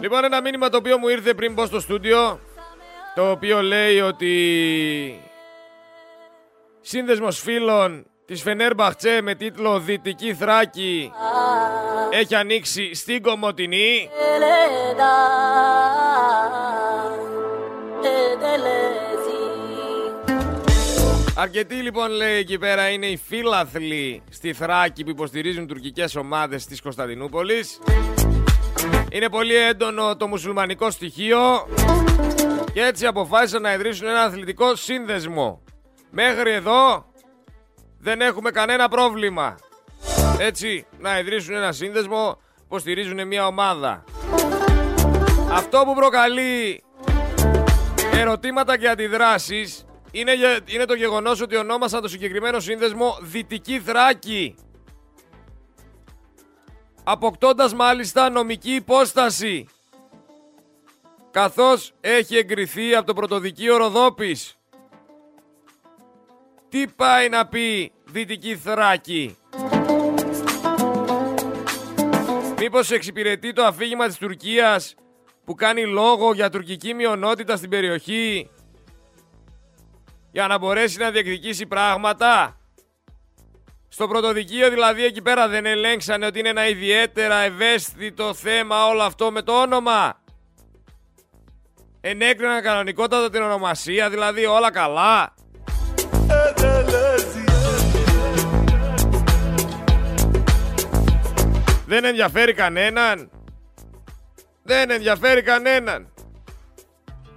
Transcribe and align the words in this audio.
Λοιπόν, 0.00 0.24
ένα 0.24 0.40
μήνυμα 0.40 0.68
το 0.68 0.76
οποίο 0.76 0.98
μου 0.98 1.08
ήρθε 1.08 1.34
πριν 1.34 1.52
μπω 1.52 1.66
στο 1.66 1.80
στούντιο, 1.80 2.40
το 3.14 3.30
οποίο 3.30 3.62
λέει 3.62 4.00
ότι 4.00 5.20
σύνδεσμος 6.80 7.40
φίλων 7.40 8.06
της 8.26 8.42
Φενέρμπαχτσε 8.42 9.20
με 9.22 9.34
τίτλο 9.34 9.78
Δυτική 9.78 10.34
Θράκη 10.34 11.12
έχει 12.10 12.34
ανοίξει 12.34 12.94
στην 12.94 13.22
Κομωτινή. 13.22 14.10
Αρκετοί 21.36 21.74
λοιπόν 21.74 22.10
λέει 22.10 22.38
εκεί 22.38 22.58
πέρα 22.58 22.88
είναι 22.88 23.06
οι 23.06 23.16
φίλαθλοι 23.16 24.22
στη 24.30 24.52
Θράκη 24.52 25.04
που 25.04 25.10
υποστηρίζουν 25.10 25.66
τουρκικές 25.66 26.16
ομάδες 26.16 26.66
της 26.66 26.80
Κωνσταντινούπολης. 26.80 27.80
Είναι 29.10 29.28
πολύ 29.28 29.56
έντονο 29.56 30.16
το 30.16 30.26
μουσουλμανικό 30.26 30.90
στοιχείο 30.90 31.40
και 32.72 32.80
έτσι 32.80 33.06
αποφάσισαν 33.06 33.62
να 33.62 33.72
ιδρύσουν 33.72 34.06
ένα 34.06 34.22
αθλητικό 34.22 34.74
σύνδεσμο. 34.74 35.62
Μέχρι 36.10 36.52
εδώ 36.52 37.04
δεν 37.98 38.20
έχουμε 38.20 38.50
κανένα 38.50 38.88
πρόβλημα. 38.88 39.54
Έτσι, 40.38 40.86
να 40.98 41.18
ιδρύσουν 41.18 41.54
ένα 41.54 41.72
σύνδεσμο 41.72 42.38
που 42.68 42.78
στηρίζουν 42.78 43.26
μια 43.26 43.46
ομάδα. 43.46 44.04
Αυτό 45.52 45.82
που 45.86 45.94
προκαλεί 45.94 46.82
ερωτήματα 48.12 48.78
και 48.78 48.88
αντιδράσεις 48.88 49.84
είναι, 50.10 50.32
είναι 50.64 50.84
το 50.84 50.94
γεγονός 50.94 51.40
ότι 51.40 51.56
ονόμασαν 51.56 52.02
το 52.02 52.08
συγκεκριμένο 52.08 52.60
σύνδεσμο 52.60 53.18
Δυτική 53.22 53.80
Θράκη. 53.80 54.54
Αποκτώντας 57.10 57.74
μάλιστα 57.74 58.30
νομική 58.30 58.74
υπόσταση. 58.74 59.66
Καθώς 61.30 61.92
έχει 62.00 62.36
εγκριθεί 62.36 62.94
από 62.94 63.06
το 63.06 63.14
πρωτοδικείο 63.14 63.76
Ροδόπης. 63.76 64.58
Τι 66.68 66.86
πάει 66.86 67.28
να 67.28 67.46
πει 67.46 67.92
Δυτική 68.04 68.56
Θράκη; 68.56 69.36
Μήπως 72.58 72.90
εξυπηρετεί 72.90 73.52
το 73.52 73.64
αφήγημα 73.64 74.06
της 74.06 74.18
Τουρκίας 74.18 74.94
που 75.44 75.54
κάνει 75.54 75.86
λόγο 75.86 76.32
για 76.32 76.50
τουρκική 76.50 76.94
μειονότητα 76.94 77.56
στην 77.56 77.70
περιοχή 77.70 78.50
για 80.32 80.46
να 80.46 80.58
μπορέσει 80.58 80.98
να 80.98 81.10
διεκδικήσει 81.10 81.66
πράγματα; 81.66 82.57
Στο 83.88 84.08
πρωτοδικείο 84.08 84.70
δηλαδή 84.70 85.04
εκεί 85.04 85.22
πέρα 85.22 85.48
δεν 85.48 85.66
ελέγξανε 85.66 86.26
ότι 86.26 86.38
είναι 86.38 86.48
ένα 86.48 86.68
ιδιαίτερα 86.68 87.36
ευαίσθητο 87.36 88.34
θέμα 88.34 88.86
όλο 88.86 89.02
αυτό 89.02 89.30
με 89.30 89.42
το 89.42 89.60
όνομα. 89.60 90.20
Ενέκριναν 92.00 92.62
κανονικότατα 92.62 93.30
την 93.30 93.42
ονομασία, 93.42 94.10
δηλαδή 94.10 94.44
όλα 94.44 94.70
καλά. 94.70 95.34
Δεν 101.86 102.04
ενδιαφέρει 102.04 102.52
κανέναν. 102.52 103.30
Δεν 104.62 104.90
ενδιαφέρει 104.90 105.42
κανέναν. 105.42 106.12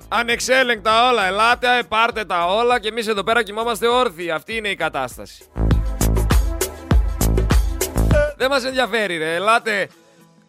Ανεξέλεγκτα 0.07 1.09
όλα. 1.09 1.25
Ελάτε, 1.25 1.83
πάρτε 1.87 2.25
τα 2.25 2.45
όλα 2.45 2.79
και 2.79 2.87
εμείς 2.87 3.07
εδώ 3.07 3.23
πέρα 3.23 3.43
κοιμόμαστε 3.43 3.87
όρθιοι. 3.87 4.31
Αυτή 4.31 4.55
είναι 4.55 4.69
η 4.69 4.75
κατάσταση. 4.75 5.43
Δεν 8.41 8.49
μας 8.49 8.65
ενδιαφέρει 8.65 9.17
ρε. 9.17 9.35
Ελάτε, 9.35 9.89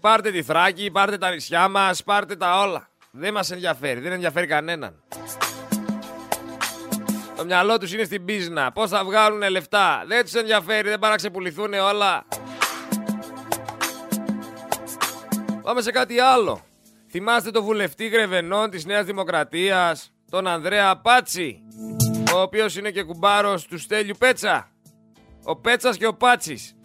πάρτε 0.01 0.31
τη 0.31 0.43
Θράκη, 0.43 0.91
πάρτε 0.91 1.19
τα 1.19 1.31
νησιά 1.31 1.69
μας, 1.69 2.03
πάρτε 2.03 2.37
τα 2.37 2.61
όλα. 2.61 2.89
Δεν 3.11 3.33
μας 3.33 3.51
ενδιαφέρει. 3.51 4.01
Δεν 4.01 4.13
ενδιαφέρει 4.13 4.47
κανέναν. 4.47 5.03
Το 7.37 7.45
μυαλό 7.45 7.79
τους 7.79 7.93
είναι 7.93 8.05
στην 8.05 8.25
πίσνα. 8.25 8.73
Πώς 8.73 8.91
θα 8.91 9.05
βγάλουν 9.05 9.51
λεφτά; 9.51 10.05
Δεν 10.07 10.25
τους 10.25 10.35
ενδιαφέρει. 10.35 10.89
Δεν 10.89 10.99
πάνε 10.99 11.13
να 11.13 11.17
ξεπουληθούν 11.17 11.73
όλα. 11.75 12.25
Πάμε 15.63 15.81
σε 15.81 15.91
κάτι 15.91 16.19
άλλο. 16.19 16.61
Θυμάστε 17.11 17.51
το 17.51 17.63
βουλευτή 17.63 18.09
Γρεβενών 18.09 18.71
της 18.71 18.85
Νέας 18.85 19.05
Δημοκρατίας, 19.05 20.13
τον 20.31 20.47
Ανδρέα 20.47 20.97
Πάτσι, 20.97 21.63
ο 22.35 22.41
οποίος 22.41 22.77
είναι 22.77 22.91
και 22.91 23.03
κουμπάρος 23.03 23.67
του 23.67 23.79
Στέλιου 23.79 24.15
Πέτσα. 24.19 24.71
Ο 25.45 25.57
Πέτσας 25.57 25.97
και 25.97 26.07
ο 26.07 26.15
Πάτσης. 26.15 26.77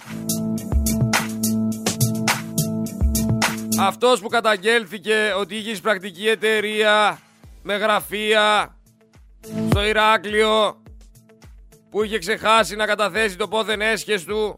Αυτός 3.79 4.21
που 4.21 4.27
καταγγέλθηκε 4.27 5.33
ότι 5.39 5.55
είχε 5.55 5.81
πρακτική 5.81 6.27
εταιρεία 6.27 7.19
με 7.63 7.75
γραφεία 7.75 8.75
στο 9.69 9.85
Ηράκλειο 9.85 10.81
που 11.89 12.03
είχε 12.03 12.17
ξεχάσει 12.17 12.75
να 12.75 12.85
καταθέσει 12.85 13.37
το 13.37 13.47
πόθεν 13.47 13.81
έσχες 13.81 14.23
του 14.23 14.55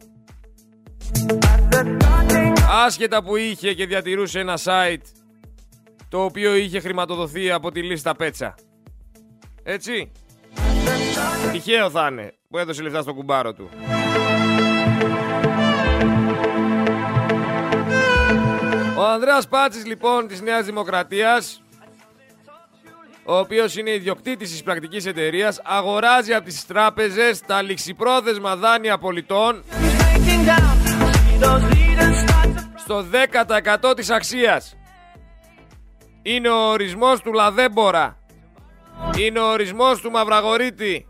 άσχετα 2.84 3.22
που 3.22 3.36
είχε 3.36 3.74
και 3.74 3.86
διατηρούσε 3.86 4.40
ένα 4.40 4.58
site 4.64 5.02
το 6.08 6.24
οποίο 6.24 6.54
είχε 6.54 6.80
χρηματοδοθεί 6.80 7.50
από 7.50 7.70
τη 7.70 7.82
λίστα 7.82 8.14
Πέτσα. 8.14 8.54
Έτσι. 9.62 10.12
Τυχαίο 11.52 11.90
θα 11.90 12.08
είναι 12.10 12.34
που 12.48 12.58
έδωσε 12.58 12.82
λεφτά 12.82 13.02
στο 13.02 13.14
κουμπάρο 13.14 13.52
του. 13.52 13.68
Ο 19.00 19.04
Ανδρέας 19.06 19.48
Πάτσης 19.48 19.86
λοιπόν 19.86 20.28
της 20.28 20.40
Νέας 20.40 20.64
Δημοκρατίας 20.64 21.62
ο 23.24 23.36
οποίος 23.36 23.76
είναι 23.76 23.90
ιδιοκτήτης 23.90 24.50
της 24.50 24.62
πρακτικής 24.62 25.06
εταιρείας 25.06 25.60
αγοράζει 25.64 26.34
από 26.34 26.44
τις 26.44 26.66
τράπεζες 26.66 27.40
τα 27.40 27.62
ληξιπρόθεσμα 27.62 28.56
δάνεια 28.56 28.98
πολιτών 28.98 29.64
στο 32.76 33.04
10% 33.90 33.96
της 33.96 34.10
αξίας. 34.10 34.76
Είναι 36.22 36.48
ο 36.48 36.70
ορισμός 36.70 37.20
του 37.20 37.32
Λαδέμπορα. 37.32 38.18
Είναι 39.18 39.38
ο 39.38 39.50
ορισμός 39.50 40.00
του 40.00 40.10
Μαυραγωρίτη. 40.10 41.06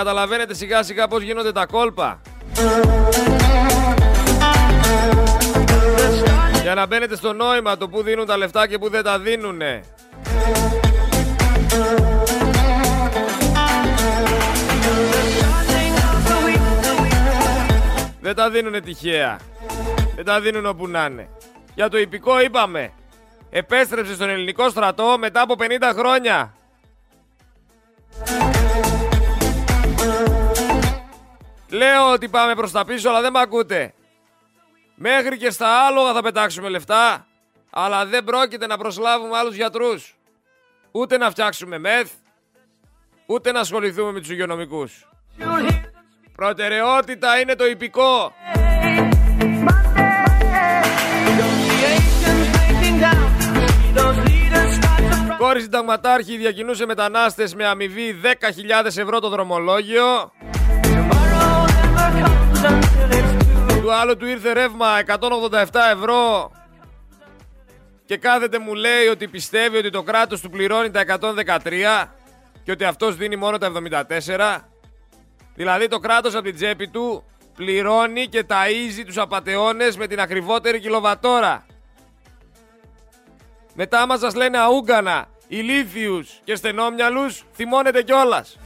Καταλαβαίνετε 0.00 0.54
σιγά 0.54 0.82
σιγά 0.82 1.08
πώς 1.08 1.22
γίνονται 1.22 1.52
τα 1.52 1.66
κόλπα. 1.66 2.20
Για 6.62 6.74
να 6.74 6.86
μπαίνετε 6.86 7.16
στο 7.16 7.32
νόημα 7.32 7.76
το 7.76 7.88
που 7.88 8.02
δίνουν 8.02 8.26
τα 8.26 8.36
λεφτά 8.36 8.66
και 8.68 8.78
που 8.78 8.90
δεν 8.90 9.02
τα 9.02 9.18
δίνουνε. 9.18 9.82
Δεν 18.20 18.34
τα 18.34 18.50
δίνουνε 18.50 18.80
τυχαία. 18.80 19.38
Δεν 20.16 20.24
τα 20.24 20.40
δίνουν 20.40 20.66
όπου 20.66 20.86
να 20.86 21.04
είναι. 21.04 21.28
Για 21.74 21.88
το 21.88 21.98
υπηκό 21.98 22.40
είπαμε. 22.40 22.92
Επέστρεψε 23.50 24.14
στον 24.14 24.28
ελληνικό 24.28 24.68
στρατό 24.68 25.16
μετά 25.18 25.40
από 25.40 25.54
50 25.58 25.64
χρόνια. 25.96 26.54
Λέω 31.70 32.12
ότι 32.12 32.28
πάμε 32.28 32.54
προς 32.54 32.72
τα 32.72 32.84
πίσω 32.84 33.08
αλλά 33.08 33.20
δεν 33.20 33.32
με 33.32 33.40
ακούτε. 33.40 33.94
Μέχρι 34.94 35.36
και 35.36 35.50
στα 35.50 35.86
άλογα 35.86 36.12
θα 36.12 36.22
πετάξουμε 36.22 36.68
λεφτά. 36.68 37.26
Αλλά 37.70 38.06
δεν 38.06 38.24
πρόκειται 38.24 38.66
να 38.66 38.78
προσλάβουμε 38.78 39.36
άλλους 39.36 39.54
γιατρούς. 39.54 40.14
Ούτε 40.90 41.16
να 41.18 41.30
φτιάξουμε 41.30 41.78
μεθ. 41.78 42.10
Ούτε 43.26 43.52
να 43.52 43.60
ασχοληθούμε 43.60 44.12
με 44.12 44.20
τους 44.20 44.30
υγειονομικούς. 44.30 45.08
Προτεραιότητα 46.36 47.40
είναι 47.40 47.54
το 47.54 47.66
υπηκό. 47.66 48.32
Κόρη 55.38 55.60
συνταγματάρχη 55.60 56.36
διακινούσε 56.36 56.86
μετανάστες 56.86 57.54
με 57.54 57.66
αμοιβή 57.66 58.20
10.000 58.22 58.84
ευρώ 58.84 59.20
το 59.20 59.28
δρομολόγιο. 59.28 60.32
Του 63.82 63.92
άλλου 63.92 64.16
του 64.16 64.26
ήρθε 64.26 64.52
ρεύμα 64.52 64.86
187 65.06 65.66
ευρώ 65.92 66.50
και 68.04 68.16
κάθεται 68.16 68.58
μου 68.58 68.74
λέει 68.74 69.06
ότι 69.06 69.28
πιστεύει 69.28 69.76
ότι 69.76 69.90
το 69.90 70.02
κράτος 70.02 70.40
του 70.40 70.50
πληρώνει 70.50 70.90
τα 70.90 71.04
113 72.04 72.08
και 72.64 72.70
ότι 72.70 72.84
αυτός 72.84 73.16
δίνει 73.16 73.36
μόνο 73.36 73.58
τα 73.58 73.72
74. 74.58 74.58
Δηλαδή 75.54 75.88
το 75.88 75.98
κράτος 75.98 76.34
από 76.34 76.44
την 76.44 76.54
τσέπη 76.54 76.88
του 76.88 77.24
πληρώνει 77.56 78.26
και 78.26 78.44
ταΐζει 78.48 79.04
τους 79.06 79.18
απατεώνες 79.18 79.96
με 79.96 80.06
την 80.06 80.20
ακριβότερη 80.20 80.80
κιλοβατόρα. 80.80 81.66
Μετά 83.74 84.00
άμα 84.00 84.18
σας 84.18 84.34
λένε 84.34 84.58
αούγκανα, 84.58 85.28
ηλίθιους 85.48 86.40
και 86.44 86.54
στενόμυαλους, 86.54 87.44
θυμώνετε 87.54 88.02
κιόλας. 88.02 88.58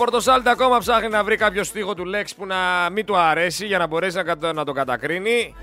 Ο 0.00 0.02
Πορτοσάλτε 0.02 0.50
ακόμα 0.50 0.78
ψάχνει 0.78 1.08
να 1.08 1.24
βρει 1.24 1.36
κάποιο 1.36 1.64
στίχο 1.64 1.94
του 1.94 2.04
Λέξ 2.04 2.34
που 2.34 2.46
να 2.46 2.56
μην 2.92 3.04
του 3.06 3.16
αρέσει 3.16 3.66
για 3.66 3.78
να 3.78 3.86
μπορέσει 3.86 4.16
να, 4.16 4.22
κατα- 4.22 4.52
να 4.52 4.64
το 4.64 4.72
κατακρίνει. 4.72 5.54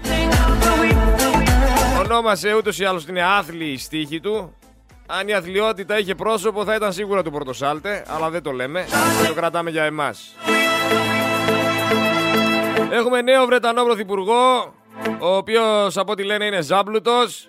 Ονόμασε 2.00 2.54
ούτως 2.54 2.80
ή 2.80 2.86
άλλως 2.86 3.08
είναι 3.08 3.24
άθλη 3.24 3.66
η 3.66 3.78
στίχη 3.78 4.20
του. 4.20 4.56
Αν 5.08 5.28
η 5.28 5.34
αθλειότητα 5.34 6.00
είχε 6.00 6.16
πρόσωπο 6.16 6.64
θα 6.66 6.76
ήταν 6.76 6.94
σίγουρα 6.94 7.24
του 7.24 7.32
Πορτοσάλτε, 7.32 8.06
αλλά 8.08 8.30
δεν 8.30 8.42
το 8.42 8.52
λέμε. 8.52 8.86
Το 9.28 9.34
κρατάμε 9.34 9.70
για 9.70 9.84
εμάς. 9.84 10.36
Έχουμε 12.92 13.22
νέο 13.22 13.46
Βρετανό 13.46 13.84
Πρωθυπουργό, 13.84 14.74
ο 15.20 15.36
οποίος 15.36 15.98
από 15.98 16.12
ό,τι 16.12 16.24
λένε 16.24 16.46
είναι 16.46 16.62
ζάμπλουτος. 16.62 17.48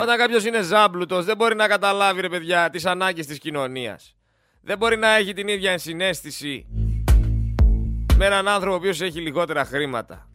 Όταν 0.00 0.16
κάποιος 0.18 0.44
είναι 0.44 0.62
ζάμπλουτος 0.62 1.24
δεν 1.24 1.36
μπορεί 1.36 1.54
να 1.56 1.66
καταλάβει 1.66 2.20
ρε 2.20 2.28
παιδιά 2.28 2.70
τις 2.70 2.86
ανάγκες 2.86 3.26
της 3.26 3.38
κοινωνίας. 3.38 4.12
Δεν 4.60 4.78
μπορεί 4.78 4.96
να 4.96 5.16
έχει 5.16 5.32
την 5.32 5.48
ίδια 5.48 5.70
ενσυναίσθηση 5.70 6.66
με 8.16 8.26
έναν 8.26 8.48
άνθρωπο 8.48 8.74
ο 8.74 8.76
οποίος 8.76 9.00
έχει 9.00 9.20
λιγότερα 9.20 9.64
χρήματα. 9.64 10.28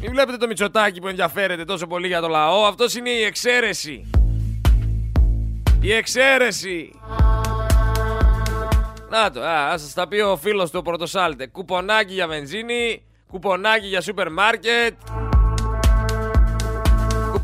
Μην 0.00 0.10
βλέπετε 0.10 0.36
το 0.36 0.46
Μητσοτάκι 0.46 1.00
που 1.00 1.08
ενδιαφέρεται 1.08 1.64
τόσο 1.64 1.86
πολύ 1.86 2.06
για 2.06 2.20
το 2.20 2.28
λαό. 2.28 2.64
Αυτός 2.64 2.94
είναι 2.94 3.10
η 3.10 3.22
εξαίρεση. 3.22 4.10
Η 5.80 5.92
εξαίρεση. 5.92 6.90
Να 9.10 9.30
το, 9.30 9.42
α, 9.42 9.68
ας 9.68 9.80
σας 9.80 9.94
τα 9.94 10.08
πει 10.08 10.20
ο 10.20 10.36
φίλος 10.36 10.70
του 10.70 10.82
Πρωτοσάλτε. 10.82 11.46
Κουπονάκι 11.46 12.12
για 12.12 12.26
βενζίνη, 12.26 13.02
κουπονάκι 13.26 13.86
για 13.86 14.00
σούπερ 14.00 14.30
μάρκετ, 14.30 14.94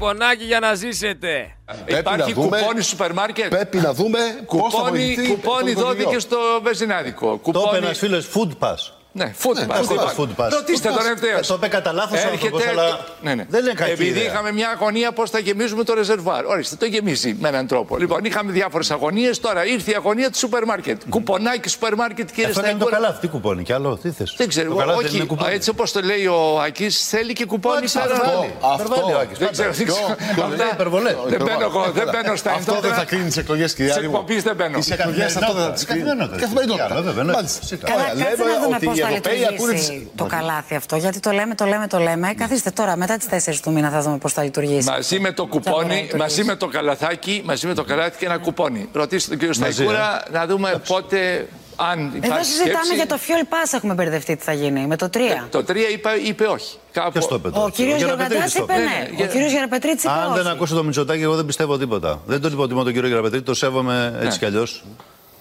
κουπονάκι 0.08 0.44
για 0.44 0.60
να 0.60 0.74
ζήσετε. 0.74 1.56
Πρέπει 1.84 2.00
Υπάρχει 2.00 2.18
να 2.20 2.26
δούμε- 2.34 2.58
κουπόνι 2.58 2.80
στο 2.80 2.88
σούπερ 2.90 3.12
μάρκετ. 3.12 3.48
Πρέπει 3.48 3.76
να 3.78 3.92
δούμε 3.94 4.18
πώς 4.46 4.72
θα 4.74 4.78
Κουπόνι, 4.78 4.90
βοηθηθεί 4.98 5.28
κουπόνι 5.28 5.74
το 5.74 5.80
δόθηκε 5.80 6.00
οικογενειό. 6.00 6.20
στο 6.20 6.38
βενζινάδικο. 6.62 7.26
Το 7.26 7.32
είπε 7.32 7.42
Κουπόνι. 7.58 7.76
ένα 7.76 7.92
φίλος 7.94 8.28
Food 8.34 8.50
Pass. 8.58 8.74
Ναι, 9.16 9.34
food 9.42 9.54
Ναι, 9.54 9.66
pass. 9.68 9.78
food 9.80 9.92
είπα. 9.92 10.12
pass, 10.16 10.20
food 10.20 10.44
pass. 10.46 10.50
Ρωτήστε 10.50 10.88
Food 10.88 10.92
τον 10.92 11.02
pass. 11.02 11.12
ευθέως. 11.12 11.40
Ε, 11.48 11.52
το 11.52 11.54
είπε 11.54 11.68
κατά 11.68 11.92
λάθος 11.92 12.24
ο 12.24 12.28
άνθρωπος, 12.32 12.66
αλλά 12.66 12.98
ναι, 13.22 13.34
ναι. 13.34 13.44
δεν 13.48 13.64
είναι 13.64 13.72
κακή 13.72 13.90
Επειδή 13.90 14.08
ιδέα. 14.10 14.22
είχαμε 14.22 14.52
μια 14.52 14.68
αγωνία 14.68 15.12
πώς 15.12 15.30
θα 15.30 15.38
γεμίζουμε 15.38 15.84
το 15.84 15.94
ρεζερβάρ. 15.94 16.44
Ορίστε, 16.46 16.76
το 16.76 16.84
γεμίζει 16.84 17.36
με 17.40 17.48
έναν 17.48 17.66
τρόπο. 17.66 17.96
Λοιπόν, 17.96 18.24
είχαμε 18.24 18.52
διάφορες 18.52 18.90
αγωνίες. 18.90 19.40
Τώρα 19.40 19.66
ήρθε 19.66 19.90
η 19.90 19.94
αγωνία 19.94 20.30
του 20.30 20.38
σούπερ 20.38 20.64
μάρκετ. 20.64 21.00
Κουπονάκι 21.08 21.68
σούπερ 21.68 21.94
μάρκετ, 21.94 22.28
κύριε 22.30 22.44
Αυτό 22.50 22.60
είναι 22.60 22.68
το 22.70 22.74
Σταϊκούρα. 22.76 22.96
καλάθι. 23.00 23.20
Τι 23.20 23.28
κουπόνι, 23.28 23.62
κι 23.62 23.72
άλλο, 23.72 23.96
τι 24.02 24.10
θες; 24.10 24.34
Δεν 24.36 24.48
ξέρω, 24.48 24.68
Το 24.70 24.76
καλάθι 24.76 24.98
όχι. 24.98 25.06
δεν 25.08 25.16
είναι 25.16 25.24
κουπόνι. 25.24 25.54
Έτσι 25.54 25.70
όπως 25.70 25.92
το 25.92 26.00
λέει 26.00 26.26
ο 26.26 26.60
Ακή, 26.66 26.90
θέλει 26.90 27.32
και 27.32 27.44
κουπόνι 27.46 27.84
Όχι, 27.84 27.98
πέρα. 27.98 28.04
υπερβάλλει. 28.14 28.52
Αυτό. 28.60 28.84
Υπερβάλλει 28.84 29.14
ο 29.14 29.18
Άκης, 29.18 29.38
Δεν 29.38 29.48
πάντα. 29.48 29.50
ξέρω, 29.52 29.72
δεν 29.72 29.86
ξέρω. 29.86 30.06
Ποιο- 30.34 30.44
Αυτά- 30.44 30.56
λέει 30.56 30.68
υπερβολές. 30.72 31.16
Δεν 31.26 31.40
μπαίνω 31.44 31.64
εγώ, 31.70 31.82
δεν 31.94 32.06
μπαίνω 32.12 32.36
στα 32.36 32.50
Αυτό 32.52 32.80
δεν 32.80 32.92
θα 32.94 33.04
κρίνει 33.04 33.24
τις 33.24 33.36
εκλογές, 33.36 33.74
κυρία 33.74 33.92
Στις 33.92 34.04
μου. 34.06 34.10
εκπομπής 34.12 34.42
δεν 34.42 34.54
μπαίνω. 34.56 34.78
Τις 34.78 34.90
εκλογές 34.90 35.36
αυτό 35.36 35.52
δεν 35.52 35.64
θα 35.64 35.70
τις 35.72 35.84
κρίνει. 35.84 36.00
Καθημερινότητα. 36.02 36.40
Καθημερινότητα. 36.44 36.88
Καλά, 36.88 37.00
βέβαια, 37.08 37.24
ναι. 37.24 37.32
Μάλιστα. 37.32 37.58
Φυσικά. 37.60 37.84
Ωραία, 37.94 38.06
Καλά, 38.06 38.24
κάτσε 38.24 38.36
λέμε 38.42 38.52
να 38.54 38.60
δούμε 38.62 38.76
ότι 38.76 38.86
πώς 38.86 38.98
οι 38.98 39.02
θα 39.06 39.14
Ευρωπαίοι 39.14 39.44
ακούνε 39.44 39.72
τις- 39.72 39.80
λειτουργήσει 39.88 40.10
το 40.16 40.24
καλάθι 40.24 40.74
αυτό. 40.74 40.96
Γιατί 40.96 41.20
το 41.20 41.30
λέμε, 41.30 41.54
το 41.54 41.64
λέμε, 41.64 41.86
το 41.86 41.98
λέμε. 41.98 42.34
Καθίστε 42.34 42.70
τώρα, 42.70 42.96
μετά 42.96 43.16
τις 43.16 43.26
4 43.28 43.60
του 43.62 43.72
μήνα 43.72 43.90
θα 43.90 44.00
δούμε 44.02 44.18
πώς 44.18 44.32
θα 44.32 44.42
λειτουργήσει. 44.42 44.88
Μαζί 44.88 45.18
με 45.20 45.32
το 45.32 45.42
Θα 45.42 45.48
μπορεί 45.48 45.64
να 45.64 45.70
κουπόνι, 45.70 45.88
λειτουργήσει. 45.94 46.16
μαζί 46.16 46.44
με 46.44 46.56
το 46.56 46.66
καλαθάκι, 46.66 47.42
μαζί 47.44 47.66
με 47.66 47.74
το 47.74 47.84
καλάθι 47.84 48.18
και 48.18 48.24
ένα 48.26 48.38
κουπόνι. 48.38 48.88
Ρωτήστε 48.92 49.28
τον 49.30 49.38
κύριο 49.38 49.54
Μαζί, 49.60 49.72
Σταϊκούρα 49.72 50.22
να 50.30 50.46
δούμε 50.46 50.80
πότε, 50.86 51.48
αν 51.76 51.98
υπάρχει 52.14 52.26
Εδώ 52.34 52.44
συζητάμε 52.44 52.70
σκέψη. 52.84 52.94
για 52.94 53.06
το 53.06 53.18
fuel 53.26 53.42
pass 53.52 53.72
έχουμε 53.74 53.94
μπερδευτεί 53.94 54.36
τι 54.36 54.44
θα 54.44 54.52
γίνει, 54.52 54.86
με 54.86 54.96
το 54.96 55.08
3. 55.12 55.18
Το 55.50 55.64
3 55.64 55.76
είπε, 55.92 56.08
είπε 56.24 56.44
όχι. 56.44 56.76
Κάπου... 56.92 57.10
Ποιος 57.12 57.26
το 57.26 57.34
είπε 57.34 57.48
Ο 57.48 57.50
τώρα. 57.50 57.70
κύριος 57.70 57.98
Γεραπετρίτης 57.98 58.52
Γεωργαντάς 58.52 58.52
το 58.52 58.62
είπε 58.62 58.72
είπε. 58.72 58.82
ναι. 59.12 59.16
ναι, 59.18 59.24
Ο 59.24 59.32
κύριος 59.32 59.52
Γεραπετρίτης 59.52 60.04
είπε 60.04 60.12
Αν 60.12 60.32
δεν 60.34 60.42
όχι. 60.42 60.50
ακούσω 60.50 60.74
το 60.74 60.84
Μητσοτάκι, 60.84 61.22
εγώ 61.22 61.34
δεν 61.34 61.44
πιστεύω 61.44 61.78
τίποτα. 61.78 62.20
Δεν 62.26 62.40
τον 62.40 62.52
υποτιμώ 62.52 62.82
τον 62.82 62.92
κύριο 62.92 63.08
Γεραπετρίτη, 63.08 63.44
το 63.44 63.54
σέβομαι 63.54 64.18
έτσι 64.22 64.38
κι 64.38 64.44
αλλιώς. 64.44 64.84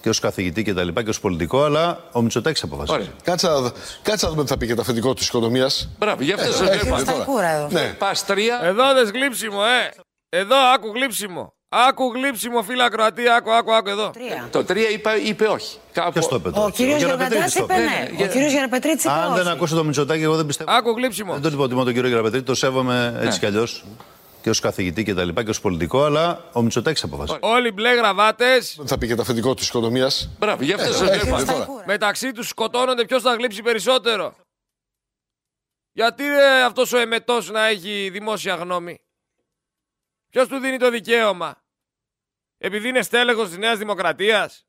Και 0.04 0.10
ω 0.10 0.12
καθηγητή 0.20 0.62
και 0.62 0.74
τα 0.74 0.82
λοιπά 0.84 1.02
και 1.02 1.10
ω 1.10 1.12
πολιτικό, 1.20 1.64
αλλά 1.64 1.98
ο 2.12 2.20
Μητσοτάκη 2.22 2.60
αποφασίζει. 2.64 2.98
Ωραία. 2.98 3.08
Κάτσε 3.22 3.46
να 3.46 3.60
δω- 3.60 3.72
κάτσε 4.02 4.24
να 4.26 4.30
δούμε 4.30 4.42
τι 4.44 4.48
θα 4.48 4.56
πει 4.56 4.66
και 4.66 4.74
το 4.74 4.80
αφεντικό 4.80 5.14
τη 5.14 5.24
οικονομία. 5.24 5.70
Μπράβο, 5.98 6.22
γι' 6.22 6.32
αυτό 6.32 6.52
σα 6.52 6.64
έχει 6.72 6.84
λέω. 6.84 6.90
τώρα. 6.94 7.00
Σταϊκούρα 7.00 7.48
εδώ. 7.50 7.68
Ναι. 7.70 7.94
Πα 7.98 8.12
3, 8.26 8.38
Εδώ 8.62 8.92
δες 8.94 9.10
γλύψιμο, 9.10 9.60
ε. 9.82 10.02
Εδώ, 10.28 10.56
άκου 10.74 10.92
γλύψιμο. 10.94 11.52
Άκου 11.68 12.12
γλύψιμο, 12.14 12.62
φίλα 12.62 12.90
Κροατία, 12.90 13.34
άκου, 13.34 13.52
άκου, 13.52 13.72
άκου 13.74 13.88
εδώ. 13.88 14.10
Τρία. 14.10 14.48
το 14.50 14.58
3 14.68 14.76
είπε, 14.92 15.10
είπε 15.24 15.44
όχι. 15.46 15.76
Κάπου... 15.92 16.12
Ποιο 16.12 16.28
το 16.28 16.36
είπε 16.36 16.48
Ο 16.48 16.52
τώρα. 16.52 16.70
κύριο 16.70 16.96
Γεραπετρίτης 16.96 17.54
Γεωργαντάς 17.54 17.54
το 17.54 17.64
είπε 17.64 17.74
είπε. 18.08 18.14
ναι. 18.22 18.24
Ο 18.24 18.32
κύριο 18.32 18.48
Γεραπετρίτης 18.48 19.04
είπε 19.04 19.12
Αν 19.12 19.32
δεν 19.34 19.42
όχι. 19.42 19.50
ακούσω 19.50 19.74
το 19.76 19.84
Μητσοτάκι, 19.84 20.22
εγώ 20.22 20.36
δεν 20.36 20.46
πιστεύω. 20.46 20.70
Άκου 20.72 20.90
γλύψιμο. 20.96 21.32
Δεν 21.32 21.42
τον 21.42 21.52
υποτιμώ 21.52 21.84
τον 21.84 21.92
κύριο 21.92 22.08
Γεραπετρίτη, 22.08 22.44
το 22.44 22.54
σέβομαι 22.54 23.18
έτσι 23.22 23.38
κι 23.38 23.46
αλλιώ. 23.46 23.66
Και 24.44 24.50
ω 24.50 24.54
καθηγητή 24.60 25.04
και 25.04 25.14
τα 25.14 25.24
λοιπά 25.24 25.44
και 25.44 25.50
ω 25.50 25.54
πολιτικό, 25.62 26.04
αλλά 26.04 26.44
ο 26.52 26.62
Μητσοτάκη 26.62 27.04
αποφασίζει. 27.04 27.38
Όλοι 27.42 27.72
μπλε 27.72 27.94
γραβάτες, 27.94 28.74
Τι 28.74 28.86
θα 28.86 28.98
πει 28.98 29.06
και 29.06 29.14
το 29.14 29.22
αφεντικό 29.22 29.54
τη 29.54 29.64
οικονομία. 29.64 30.10
Μπράβο, 30.38 30.62
γι' 30.62 30.72
αυτό 30.72 30.92
σα 30.92 31.12
έχει 31.12 31.24
λέω. 31.24 31.36
τώρα. 31.36 31.40
Σταϊκούρα. 31.40 31.84
μεταξύ 31.86 32.32
τους 32.32 32.48
σκοτώνονται 32.48 33.04
ποιος 33.04 33.22
θα 33.22 33.34
γλύψει 33.34 33.62
περισσότερο. 33.62 34.34
Γιατί 35.92 36.22
ρε, 36.22 36.62
αυτός 36.62 36.92
ο 36.92 36.98
εμετός 36.98 37.50
να 37.50 37.66
έχει 37.66 38.08
δημόσια 38.12 38.54
γνώμη. 38.54 39.00
Ποιος 40.30 40.48
του 40.48 40.58
δίνει 40.58 40.78
το 40.78 40.90
δικαίωμα. 40.90 41.62
Επειδή 42.58 42.88
είναι 42.88 43.02
στέλεχος 43.02 43.48
της 43.48 43.58
Νέας 43.58 43.78
Δημοκρατίας. 43.78 44.66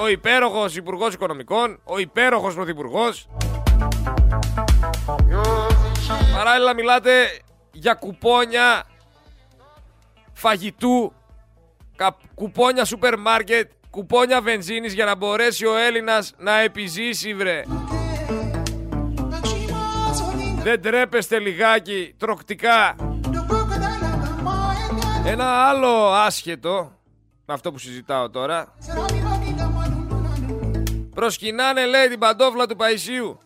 Ο 0.00 0.08
υπέροχος 0.08 0.76
Υπουργός 0.76 1.14
Οικονομικών. 1.14 1.80
Ο 1.84 1.98
υπέροχος 1.98 2.54
Πρωθυπουργός. 2.54 3.28
Παράλληλα 6.34 6.74
μιλάτε 6.74 7.40
για 7.78 7.94
κουπόνια 7.94 8.84
φαγητού, 10.32 11.12
κα- 11.96 12.16
κουπόνια 12.34 12.84
σούπερ 12.84 13.18
μάρκετ, 13.18 13.70
κουπόνια 13.90 14.40
βενζίνης 14.40 14.92
για 14.94 15.04
να 15.04 15.14
μπορέσει 15.14 15.66
ο 15.66 15.76
Έλληνας 15.76 16.32
να 16.38 16.58
επιζήσει 16.58 17.34
βρε. 17.34 17.62
Δεν 20.62 20.82
τρέπεστε 20.82 21.38
λιγάκι 21.38 22.14
τροκτικά. 22.18 22.96
Ένα 25.26 25.68
άλλο 25.68 26.12
άσχετο 26.12 26.92
με 27.46 27.54
αυτό 27.54 27.72
που 27.72 27.78
συζητάω 27.78 28.30
τώρα. 28.30 28.74
Προσκυνάνε 31.14 31.86
λέει 31.86 32.08
την 32.08 32.18
παντόφλα 32.18 32.66
του 32.66 32.76
Παϊσίου. 32.76 33.38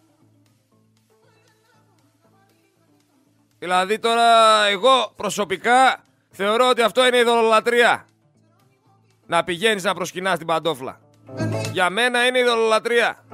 Δηλαδή 3.60 3.98
τώρα 3.98 4.64
εγώ 4.66 5.12
προσωπικά 5.16 6.04
θεωρώ 6.30 6.68
ότι 6.68 6.82
αυτό 6.82 7.06
είναι 7.06 7.16
ειδωλολατρεία. 7.16 8.06
Να 9.26 9.44
πηγαίνεις 9.44 9.82
να 9.82 9.94
προσκυνάς 9.94 10.38
την 10.38 10.46
παντόφλα. 10.46 11.00
Για 11.72 11.90
μένα 11.90 12.26
είναι 12.26 12.38
ειδωλολατρεία. 12.38 13.24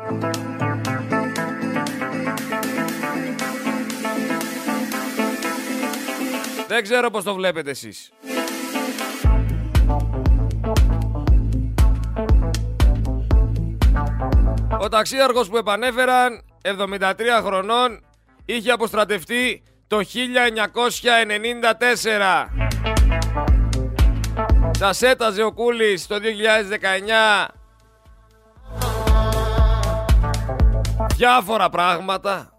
Δεν 6.66 6.82
ξέρω 6.82 7.10
πώς 7.10 7.24
το 7.24 7.34
βλέπετε 7.34 7.70
εσείς. 7.70 8.12
Ο 14.80 14.88
ταξίαρχος 14.88 15.48
που 15.48 15.56
επανέφεραν, 15.56 16.42
73 16.62 17.40
χρονών, 17.42 18.04
είχε 18.44 18.70
αποστρατευτεί 18.70 19.62
το 19.88 19.98
1994. 19.98 20.02
Σας 24.78 25.02
έταζε 25.02 25.42
ο 25.42 25.52
Κούλης 25.52 26.06
το 26.06 26.16
2019 26.16 27.48
διάφορα 31.16 31.70
πράγματα 31.70 32.50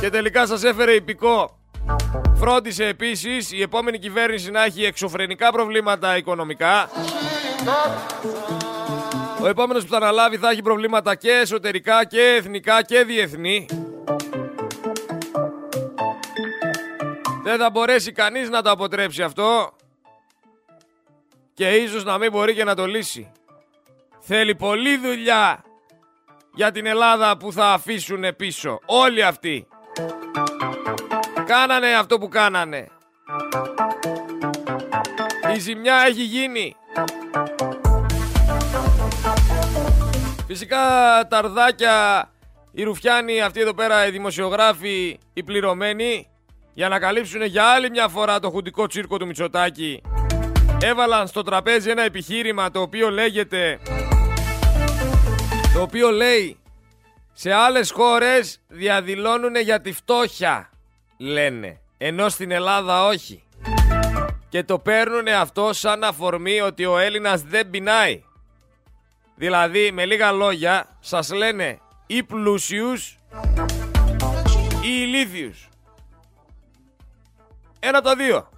και 0.00 0.10
τελικά 0.10 0.46
σας 0.46 0.62
έφερε 0.64 0.92
υπηκό. 0.92 1.58
Φρόντισε 2.34 2.84
επίσης 2.84 3.52
η 3.52 3.62
επόμενη 3.62 3.98
κυβέρνηση 3.98 4.50
να 4.50 4.64
έχει 4.64 4.84
εξωφρενικά 4.84 5.52
προβλήματα 5.52 6.16
οικονομικά. 6.16 6.88
Ο 9.40 9.46
επόμενος 9.46 9.82
που 9.84 9.90
θα 9.90 9.96
αναλάβει 9.96 10.36
θα 10.36 10.50
έχει 10.50 10.62
προβλήματα 10.62 11.14
και 11.14 11.30
εσωτερικά 11.30 12.04
και 12.04 12.22
εθνικά 12.22 12.82
και 12.82 13.04
διεθνή. 13.04 13.66
Δεν 17.42 17.58
θα 17.58 17.70
μπορέσει 17.70 18.12
κανείς 18.12 18.50
να 18.50 18.62
το 18.62 18.70
αποτρέψει 18.70 19.22
αυτό 19.22 19.76
και 21.54 21.68
ίσως 21.68 22.04
να 22.04 22.18
μην 22.18 22.30
μπορεί 22.30 22.54
και 22.54 22.64
να 22.64 22.74
το 22.74 22.86
λύσει. 22.86 23.32
Θέλει 24.20 24.54
πολλή 24.54 24.96
δουλειά 24.96 25.64
για 26.54 26.70
την 26.70 26.86
Ελλάδα 26.86 27.36
που 27.36 27.52
θα 27.52 27.72
αφήσουν 27.72 28.36
πίσω. 28.36 28.78
Όλοι 28.86 29.22
αυτοί. 29.22 29.66
Κάνανε 31.46 31.94
αυτό 31.94 32.18
που 32.18 32.28
κάνανε. 32.28 32.88
Η 35.54 35.58
ζημιά 35.58 36.04
έχει 36.08 36.22
γίνει. 36.22 36.76
Φυσικά 40.48 40.78
τα 41.28 41.38
αρδάκια, 41.38 42.30
οι 42.72 42.82
ρουφιάνοι, 42.82 43.40
αυτοί 43.40 43.60
εδώ 43.60 43.74
πέρα 43.74 44.06
οι 44.06 44.10
δημοσιογράφοι, 44.10 45.18
οι 45.32 45.42
πληρωμένοι, 45.42 46.28
για 46.74 46.88
να 46.88 46.98
καλύψουν 46.98 47.42
για 47.42 47.64
άλλη 47.64 47.90
μια 47.90 48.08
φορά 48.08 48.38
το 48.40 48.50
χουντικό 48.50 48.86
τσίρκο 48.86 49.16
του 49.16 49.26
Μητσοτάκη 49.26 50.02
έβαλαν 50.82 51.26
στο 51.26 51.42
τραπέζι 51.42 51.90
ένα 51.90 52.02
επιχείρημα 52.02 52.70
το 52.70 52.80
οποίο 52.80 53.10
λέγεται 53.10 53.78
το 55.74 55.80
οποίο 55.80 56.10
λέει 56.10 56.58
σε 57.32 57.52
άλλες 57.52 57.90
χώρες 57.90 58.60
διαδηλώνουν 58.68 59.56
για 59.56 59.80
τη 59.80 59.92
φτώχεια 59.92 60.70
λένε 61.16 61.80
ενώ 61.98 62.28
στην 62.28 62.50
Ελλάδα 62.50 63.04
όχι 63.04 63.42
και 64.48 64.64
το 64.64 64.78
παίρνουν 64.78 65.28
αυτό 65.28 65.72
σαν 65.72 66.04
αφορμή 66.04 66.60
ότι 66.60 66.84
ο 66.84 66.98
Έλληνας 66.98 67.42
δεν 67.42 67.70
πεινάει 67.70 68.22
δηλαδή 69.38 69.92
με 69.92 70.04
λίγα 70.04 70.32
λόγια 70.32 70.96
σας 71.00 71.32
λένε 71.32 71.80
ή 72.06 72.22
πλούσιους 72.22 73.18
ή 74.82 74.88
ηλίθιους 75.02 75.68
ένα 77.80 78.00
το 78.00 78.14
δύο 78.14 78.48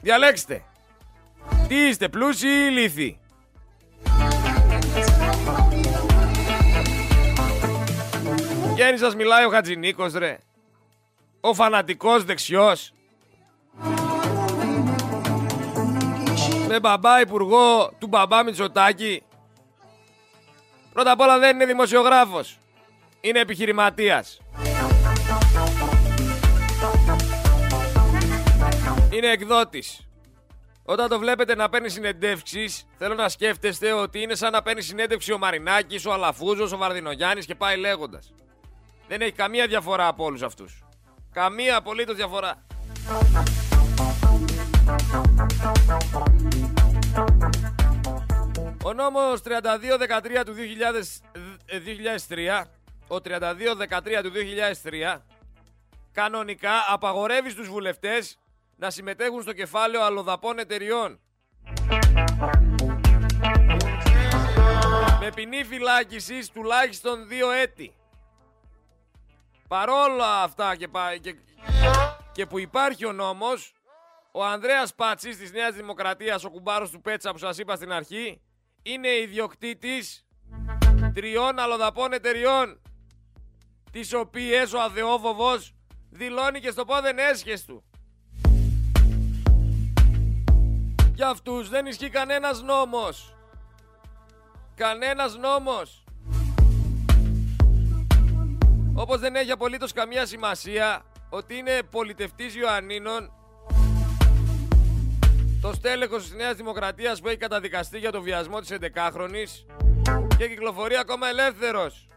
διαλέξτε 0.00 0.62
τι 1.68 1.86
είστε, 1.86 2.08
πλούσιοι 2.08 2.48
ή 2.48 2.66
ηλίθιοι; 2.68 3.18
Βγαίνει 8.72 8.98
σας 8.98 9.14
μιλάει 9.14 9.44
ο 9.44 9.50
Χατζηνίκος 9.50 10.12
ρε. 10.12 10.38
Ο 11.40 11.54
φανατικός 11.54 12.24
δεξιός. 12.24 12.92
Με 16.68 16.80
μπαμπά 16.80 17.20
υπουργό 17.20 17.90
του 17.98 18.06
μπαμπά 18.06 18.42
Μητσοτάκη. 18.42 19.22
Πρώτα 20.94 21.10
απ' 21.10 21.20
όλα 21.20 21.38
δεν 21.38 21.54
είναι 21.54 21.66
δημοσιογράφος. 21.66 22.58
Είναι 23.20 23.40
επιχειρηματίας. 23.40 24.40
Είναι 29.10 29.26
εκδότης. 29.30 30.08
Όταν 30.84 31.08
το 31.08 31.18
βλέπετε 31.18 31.54
να 31.54 31.68
παίρνει 31.68 31.88
συνεντεύξεις, 31.88 32.86
θέλω 32.98 33.14
να 33.14 33.28
σκέφτεστε 33.28 33.92
ότι 33.92 34.22
είναι 34.22 34.34
σαν 34.34 34.52
να 34.52 34.62
παίρνει 34.62 34.82
συνέντευξη 34.82 35.32
ο 35.32 35.38
Μαρινάκης, 35.38 36.06
ο 36.06 36.12
Αλαφούζος, 36.12 36.72
ο 36.72 36.76
Βαρδινογιάννης 36.76 37.46
και 37.46 37.54
πάει 37.54 37.76
λέγοντας. 37.76 38.32
Δεν 39.08 39.20
έχει 39.20 39.32
καμία 39.32 39.66
διαφορά 39.66 40.06
από 40.06 40.24
όλους 40.24 40.42
αυτούς. 40.42 40.84
Καμία 41.32 41.76
απολύτως 41.76 42.16
διαφορά. 42.16 42.64
Ο 48.86 48.92
νόμος 48.92 49.40
3213 49.44 50.42
του 50.44 50.54
2003, 52.28 52.64
ο 53.08 53.16
3213 53.16 54.22
του 54.22 54.32
2003, 54.82 55.20
κανονικά 56.12 56.72
απαγορεύει 56.88 57.50
στους 57.50 57.68
βουλευτές 57.68 58.38
να 58.76 58.90
συμμετέχουν 58.90 59.42
στο 59.42 59.52
κεφάλαιο 59.52 60.02
αλλοδαπών 60.02 60.58
εταιριών. 60.58 61.20
Με 65.20 65.30
ποινή 65.34 65.64
φυλάκισης 65.64 66.50
τουλάχιστον 66.50 67.28
δύο 67.28 67.50
έτη. 67.50 67.94
Παρόλα 69.68 70.42
αυτά 70.42 70.76
και, 70.76 70.88
και, 71.20 71.34
και 72.32 72.46
που 72.46 72.58
υπάρχει 72.58 73.06
ο 73.06 73.12
νόμος, 73.12 73.74
ο 74.32 74.44
Ανδρέας 74.44 74.94
Πάτσης 74.94 75.36
της 75.36 75.52
Νέας 75.52 75.74
Δημοκρατίας, 75.74 76.44
ο 76.44 76.50
κουμπάρος 76.50 76.90
του 76.90 77.00
Πέτσα 77.00 77.32
που 77.32 77.38
σας 77.38 77.58
είπα 77.58 77.76
στην 77.76 77.92
αρχή, 77.92 78.40
είναι 78.86 79.08
ιδιοκτήτης 79.08 80.26
τριών 81.14 81.58
αλλοδαπών 81.58 82.12
εταιριών, 82.12 82.80
τις 83.90 84.12
οποίες 84.12 84.72
ο 84.72 84.80
Αδεόβοβος 84.80 85.74
δηλώνει 86.10 86.60
και 86.60 86.70
στο 86.70 86.84
πόδεν 86.84 87.18
έσχες 87.18 87.64
του. 87.64 87.84
Για 91.14 91.28
αυτούς 91.28 91.68
δεν 91.68 91.86
ισχύει 91.86 92.10
κανένας 92.10 92.62
νόμος. 92.62 93.36
Κανένας 94.74 95.36
νόμος. 95.36 96.04
Όπως 98.94 99.20
δεν 99.20 99.36
έχει 99.36 99.50
απολύτως 99.50 99.92
καμία 99.92 100.26
σημασία 100.26 101.04
ότι 101.30 101.56
είναι 101.56 101.82
πολιτευτής 101.90 102.54
Ιωαννίνων 102.54 103.32
το 105.64 105.72
στέλεχος 105.72 106.22
της 106.22 106.34
Νέας 106.34 106.56
Δημοκρατίας 106.56 107.20
που 107.20 107.28
έχει 107.28 107.36
καταδικαστεί 107.36 107.98
για 107.98 108.12
το 108.12 108.22
βιασμό 108.22 108.60
της 108.60 108.72
11χρονης 108.80 109.64
και 110.38 110.48
κυκλοφορεί 110.48 110.96
ακόμα 110.96 111.28
ελεύθερος. 111.28 112.08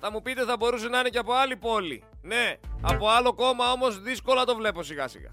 Θα 0.00 0.10
μου 0.10 0.22
πείτε 0.22 0.44
θα 0.44 0.56
μπορούσε 0.56 0.88
να 0.88 0.98
είναι 0.98 1.08
και 1.08 1.18
από 1.18 1.32
άλλη 1.32 1.56
πόλη. 1.56 2.04
Ναι, 2.22 2.56
από 2.80 3.08
άλλο 3.08 3.34
κόμμα 3.34 3.72
όμως 3.72 4.00
δύσκολα 4.00 4.44
το 4.44 4.54
βλέπω 4.54 4.82
σιγά 4.82 5.08
σιγά. 5.08 5.30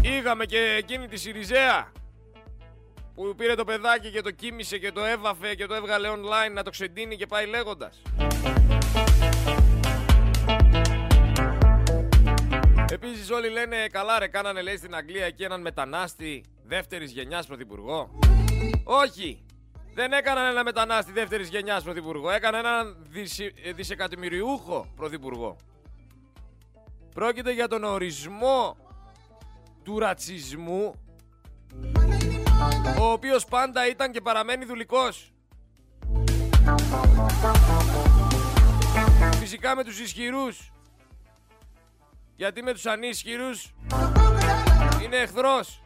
Είχαμε 0.00 0.44
και 0.44 0.74
εκείνη 0.78 1.08
τη 1.08 1.16
Σιριζέα 1.16 1.92
που 3.14 3.34
πήρε 3.36 3.54
το 3.54 3.64
παιδάκι 3.64 4.10
και 4.10 4.20
το 4.20 4.30
κοίμησε 4.30 4.78
και 4.78 4.92
το 4.92 5.04
έβαφε 5.04 5.54
και 5.54 5.66
το 5.66 5.74
έβγαλε 5.74 6.08
online 6.08 6.52
να 6.52 6.62
το 6.62 6.70
ξεντίνει 6.70 7.16
και 7.16 7.26
πάει 7.26 7.46
λέγοντας. 7.46 8.02
Επίσης 13.02 13.30
όλοι 13.30 13.48
λένε 13.48 13.86
καλά 13.90 14.18
ρε 14.18 14.26
κάνανε 14.26 14.62
λέει 14.62 14.76
στην 14.76 14.94
Αγγλία 14.94 15.24
εκεί 15.24 15.42
έναν 15.42 15.60
μετανάστη 15.60 16.44
δεύτερης 16.64 17.10
γενιάς 17.12 17.46
πρωθυπουργό. 17.46 18.10
Όχι! 18.84 19.44
Δεν 19.94 20.12
έκαναν 20.12 20.46
ένα 20.46 20.62
μετανάστη 20.62 21.12
δεύτερης 21.12 21.48
γενιάς 21.48 21.82
πρωθυπουργό, 21.82 22.30
έκαναν 22.30 22.64
έναν 22.64 22.96
δισι... 23.08 23.52
δισεκατομμυριούχο 23.74 24.92
πρωθυπουργό. 24.96 25.56
Πρόκειται 27.14 27.52
για 27.52 27.68
τον 27.68 27.84
ορισμό 27.84 28.76
του 29.82 29.98
ρατσισμού 29.98 30.94
ο 32.98 33.04
οποίος 33.12 33.44
πάντα 33.44 33.88
ήταν 33.88 34.12
και 34.12 34.20
παραμένει 34.20 34.64
δουλικός. 34.64 35.32
Φυσικά 39.38 39.76
με 39.76 39.84
τους 39.84 40.00
ισχυρούς. 40.00 40.72
Γιατί 42.38 42.62
με 42.62 42.72
τους 42.72 42.86
ανίσχυρους 42.86 43.74
είναι 45.02 45.16
εχθρός. 45.16 45.82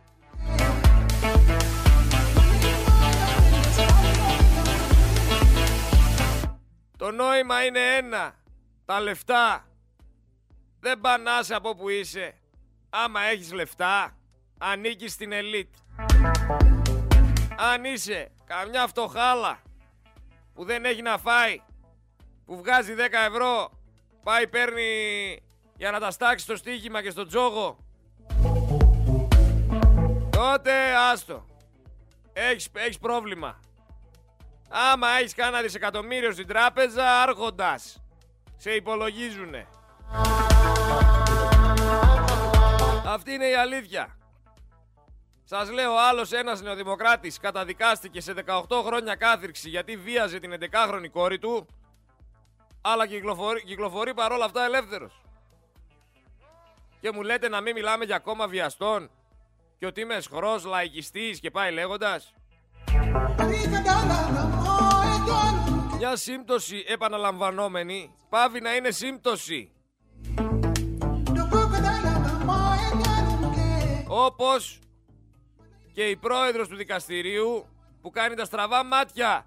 Το 6.96 7.10
νόημα 7.10 7.64
είναι 7.64 7.96
ένα. 7.96 8.34
Τα 8.84 9.00
λεφτά 9.00 9.68
δεν 10.80 11.00
πανάσαι 11.00 11.54
από 11.54 11.74
που 11.74 11.88
είσαι 11.88 12.34
άμα 12.90 13.20
έχεις 13.20 13.52
λεφτά, 13.52 14.16
ανήκεις 14.58 15.12
στην 15.12 15.32
ελίτ. 15.32 15.74
Αν 17.56 17.84
είσαι 17.84 18.32
καμιά 18.44 18.86
φτωχάλα 18.86 19.62
που 20.54 20.64
δεν 20.64 20.84
έχει 20.84 21.02
να 21.02 21.18
φάει, 21.18 21.62
που 22.44 22.56
βγάζει 22.56 22.94
10 22.94 22.98
ευρώ, 23.28 23.70
πάει 24.22 24.48
παίρνει 24.48 25.42
για 25.82 25.90
να 25.90 26.00
τα 26.00 26.10
στάξει 26.10 26.44
στο 26.44 26.56
στοίχημα 26.56 27.02
και 27.02 27.10
στο 27.10 27.26
τζόγο, 27.26 27.76
τότε 30.30 30.94
άστο. 31.12 31.44
Έχεις, 32.32 32.68
έχεις 32.72 32.98
πρόβλημα. 32.98 33.60
Άμα 34.68 35.08
έχεις 35.08 35.34
κάνα 35.34 35.62
δισεκατομμύριο 35.62 36.32
στην 36.32 36.46
τράπεζα, 36.46 37.22
άρχοντας. 37.22 38.02
Σε 38.56 38.70
υπολογίζουνε. 38.70 39.68
Αυτή 43.06 43.32
είναι 43.32 43.46
η 43.46 43.54
αλήθεια. 43.54 44.16
Σας 45.44 45.70
λέω, 45.70 45.96
άλλος 45.96 46.32
ένας 46.32 46.62
νεοδημοκράτης 46.62 47.38
καταδικάστηκε 47.38 48.20
σε 48.20 48.32
18 48.32 48.82
χρόνια 48.84 49.14
κάθυρξη 49.14 49.68
γιατί 49.68 49.96
βίαζε 49.96 50.38
την 50.38 50.52
11χρονη 50.52 51.08
κόρη 51.12 51.38
του, 51.38 51.66
αλλά 52.80 53.06
κυκλοφορεί, 53.06 53.62
κυκλοφορεί 53.62 54.14
παρόλα 54.14 54.44
αυτά 54.44 54.64
ελεύθερος. 54.64 55.21
Και 57.02 57.12
μου 57.12 57.22
λέτε 57.22 57.48
να 57.48 57.60
μην 57.60 57.74
μιλάμε 57.74 58.04
για 58.04 58.18
κόμμα 58.18 58.48
βιαστών 58.48 59.10
και 59.78 59.86
ότι 59.86 60.00
είμαι 60.00 60.20
σχρός, 60.20 60.64
λαϊκιστής 60.64 61.40
και 61.40 61.50
πάει 61.50 61.72
λέγοντας. 61.72 62.34
Μια 65.96 66.16
σύμπτωση 66.16 66.84
επαναλαμβανόμενη 66.86 68.14
πάβει 68.28 68.60
να 68.60 68.74
είναι 68.74 68.90
σύμπτωση. 68.90 69.72
Όπως 74.06 74.78
και 75.92 76.08
η 76.08 76.16
πρόεδρος 76.16 76.68
του 76.68 76.76
δικαστηρίου 76.76 77.66
που 78.02 78.10
κάνει 78.10 78.34
τα 78.34 78.44
στραβά 78.44 78.84
μάτια 78.84 79.46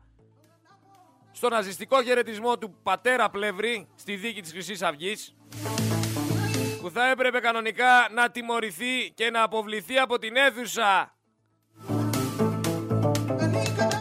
στο 1.31 1.49
ναζιστικό 1.49 2.03
χαιρετισμό 2.03 2.57
του 2.57 2.75
πατέρα 2.83 3.29
Πλεύρη 3.29 3.87
στη 3.95 4.15
δίκη 4.15 4.41
της 4.41 4.51
Χρυσής 4.51 4.81
Αυγής 4.81 5.35
που 6.85 6.91
θα 6.91 7.09
έπρεπε 7.09 7.39
κανονικά 7.39 8.07
να 8.11 8.29
τιμωρηθεί 8.29 9.11
και 9.13 9.29
να 9.29 9.43
αποβληθεί 9.43 9.97
από 9.97 10.17
την 10.17 10.35
αίθουσα 10.35 11.15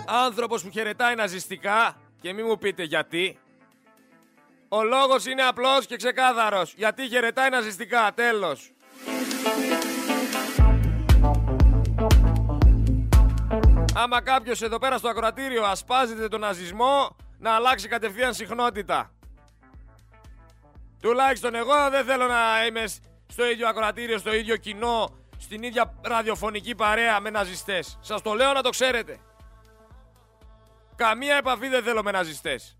άνθρωπος 0.07 0.63
που 0.63 0.71
χαιρετάει 0.71 1.15
ναζιστικά 1.15 1.97
και 2.21 2.33
μη 2.33 2.43
μου 2.43 2.59
πείτε 2.59 2.83
γιατί 2.83 3.39
Ο 4.69 4.83
λόγος 4.83 5.27
είναι 5.27 5.43
απλός 5.43 5.87
και 5.87 5.97
ξεκάθαρος. 5.97 6.75
Γιατί 6.77 7.09
χαιρετάει 7.09 7.51
ναζιστικά. 7.51 8.13
Τέλος. 8.15 8.73
Άμα 13.95 14.23
κάποιος 14.23 14.63
εδώ 14.63 14.79
πέρα 14.79 14.99
στο 14.99 15.09
ακροατήριο 15.09 15.65
ασπάζεται 15.65 16.29
τον 16.29 16.41
ναζισμό, 16.41 17.17
να 17.39 17.51
αλλάξει 17.51 17.89
κατευθείαν 17.89 18.35
συχνότητα. 18.35 19.14
Τουλάχιστον 21.05 21.55
εγώ 21.55 21.91
δεν 21.91 22.05
θέλω 22.05 22.27
να 22.27 22.67
είμαι 22.67 22.85
στο 23.27 23.47
ίδιο 23.51 23.69
ακροατήριο, 23.69 24.19
στο 24.19 24.35
ίδιο 24.35 24.57
κοινό, 24.57 25.19
στην 25.39 25.63
ίδια 25.63 25.95
ραδιοφωνική 26.03 26.75
παρέα 26.75 27.21
με 27.21 27.31
ναζιστές. 27.31 27.99
Σας 28.01 28.23
το 28.23 28.33
λέω 28.33 28.53
να 28.53 28.63
το 28.63 28.71
ξέρετε. 28.71 29.19
Καμία 30.97 31.37
επαφή 31.37 31.69
δεν 31.69 31.83
θέλω 31.83 32.03
με 32.03 32.11
ναζιστές. 32.11 32.77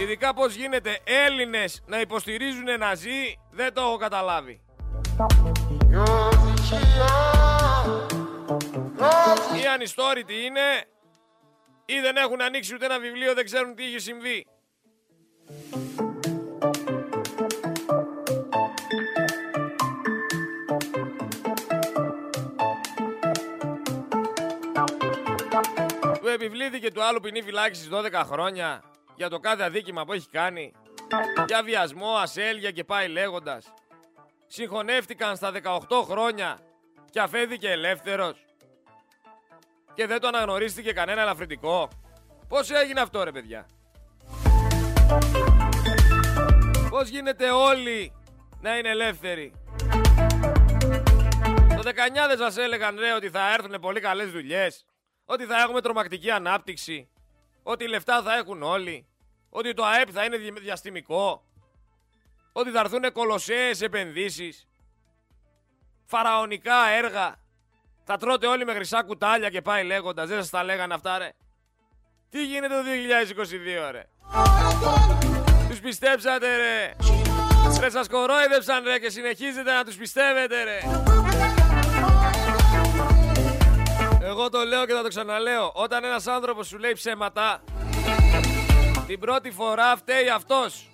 Ειδικά 0.00 0.34
πώς 0.34 0.54
γίνεται 0.54 0.98
Έλληνες 1.04 1.82
να 1.86 2.00
υποστηρίζουν 2.00 2.78
ναζί, 2.78 3.38
δεν 3.50 3.72
το 3.72 3.80
έχω 3.80 3.96
καταλάβει. 3.96 4.60
Ή 9.62 9.66
ανιστόρητοι 9.74 10.34
είναι, 10.34 10.84
ή 11.84 12.00
δεν 12.00 12.16
έχουν 12.16 12.42
ανοίξει 12.42 12.74
ούτε 12.74 12.84
ένα 12.84 12.98
βιβλίο, 12.98 13.34
δεν 13.34 13.44
ξέρουν 13.44 13.74
τι 13.74 13.84
έχει 13.84 13.98
συμβεί. 13.98 14.46
Του 26.20 26.28
επιβλήθηκε 26.28 26.92
του 26.92 27.04
άλλου 27.04 27.20
ποινή 27.20 27.42
φυλάκισης 27.42 27.88
12 27.92 28.22
χρόνια 28.24 28.82
για 29.16 29.28
το 29.28 29.38
κάθε 29.38 29.62
αδίκημα 29.62 30.04
που 30.04 30.12
έχει 30.12 30.28
κάνει. 30.28 30.72
Για 31.46 31.62
βιασμό, 31.62 32.08
ασέλγια 32.08 32.70
και 32.70 32.84
πάει 32.84 33.08
λέγοντας. 33.08 33.72
Συγχωνεύτηκαν 34.46 35.36
στα 35.36 35.52
18 35.52 36.02
χρόνια 36.02 36.58
και 37.10 37.20
αφέθηκε 37.20 37.70
ελεύθερος. 37.70 38.44
Και 39.94 40.06
δεν 40.06 40.20
το 40.20 40.28
αναγνωρίστηκε 40.28 40.92
κανένα 40.92 41.20
ελαφρυντικό. 41.20 41.88
Πώς 42.48 42.70
έγινε 42.70 43.00
αυτό 43.00 43.22
ρε 43.22 43.32
παιδιά; 43.32 43.66
Πώς 46.90 47.08
γίνεται 47.08 47.50
όλοι 47.50 48.12
να 48.60 48.78
είναι 48.78 48.88
ελεύθεροι; 48.88 49.52
Το 51.76 51.82
δεκανιάδες 51.82 52.38
σας 52.38 52.56
έλεγαν 52.56 52.98
ρε 52.98 53.12
ότι 53.12 53.30
θα 53.30 53.52
έρθουν 53.52 53.80
πολύ 53.80 54.00
καλές 54.00 54.30
δουλειές. 54.30 54.84
Ότι 55.24 55.44
θα 55.44 55.60
έχουμε 55.60 55.80
τρομακτική 55.80 56.30
ανάπτυξη. 56.30 57.08
Ότι 57.62 57.88
λεφτά 57.88 58.22
θα 58.22 58.36
έχουν 58.36 58.62
όλοι. 58.62 59.06
Ότι 59.50 59.74
το 59.74 59.84
ΑΕΠ 59.84 60.08
θα 60.12 60.24
είναι 60.24 60.36
διαστημικό. 60.36 61.44
Ότι 62.52 62.70
θα 62.70 62.80
έρθουν 62.80 63.12
κολοσσέες 63.12 63.80
επενδύσεις. 63.80 64.68
Φαραωνικά 66.04 66.88
έργα. 66.88 67.34
Θα 68.04 68.16
τρώτε 68.16 68.46
όλοι 68.46 68.64
με 68.64 68.74
χρυσά 68.74 69.02
κουτάλια 69.02 69.50
και 69.50 69.62
πάει 69.62 69.84
λέγοντας. 69.84 70.28
Δεν 70.28 70.40
σας 70.40 70.50
τα 70.50 70.64
λέγανε 70.64 70.94
αυτά 70.94 71.18
ρε. 71.18 71.30
Τι 72.36 72.44
γίνεται 72.44 72.74
το 72.74 72.82
2022 73.88 73.90
ρε; 73.90 74.06
Τους 75.68 75.80
πιστέψατε 75.80 76.56
ρε; 76.56 76.96
Ρε 77.80 77.90
σας 77.90 78.08
κορόιδεψαν 78.08 78.84
ρε 78.84 78.98
και 78.98 79.10
συνεχίζετε 79.10 79.72
να 79.72 79.84
τους 79.84 79.96
πιστεύετε 79.96 80.62
ρε. 80.64 80.78
Εγώ 84.22 84.48
το 84.50 84.64
λέω 84.64 84.86
και 84.86 84.92
θα 84.92 85.02
το 85.02 85.08
ξαναλέω. 85.08 85.72
Όταν 85.74 86.04
ένας 86.04 86.26
άνθρωπος 86.26 86.66
σου 86.66 86.78
λέει 86.78 86.92
ψέματα, 86.92 87.62
την 89.06 89.20
πρώτη 89.20 89.50
φορά 89.50 89.96
φταίει 89.96 90.28
αυτός. 90.28 90.90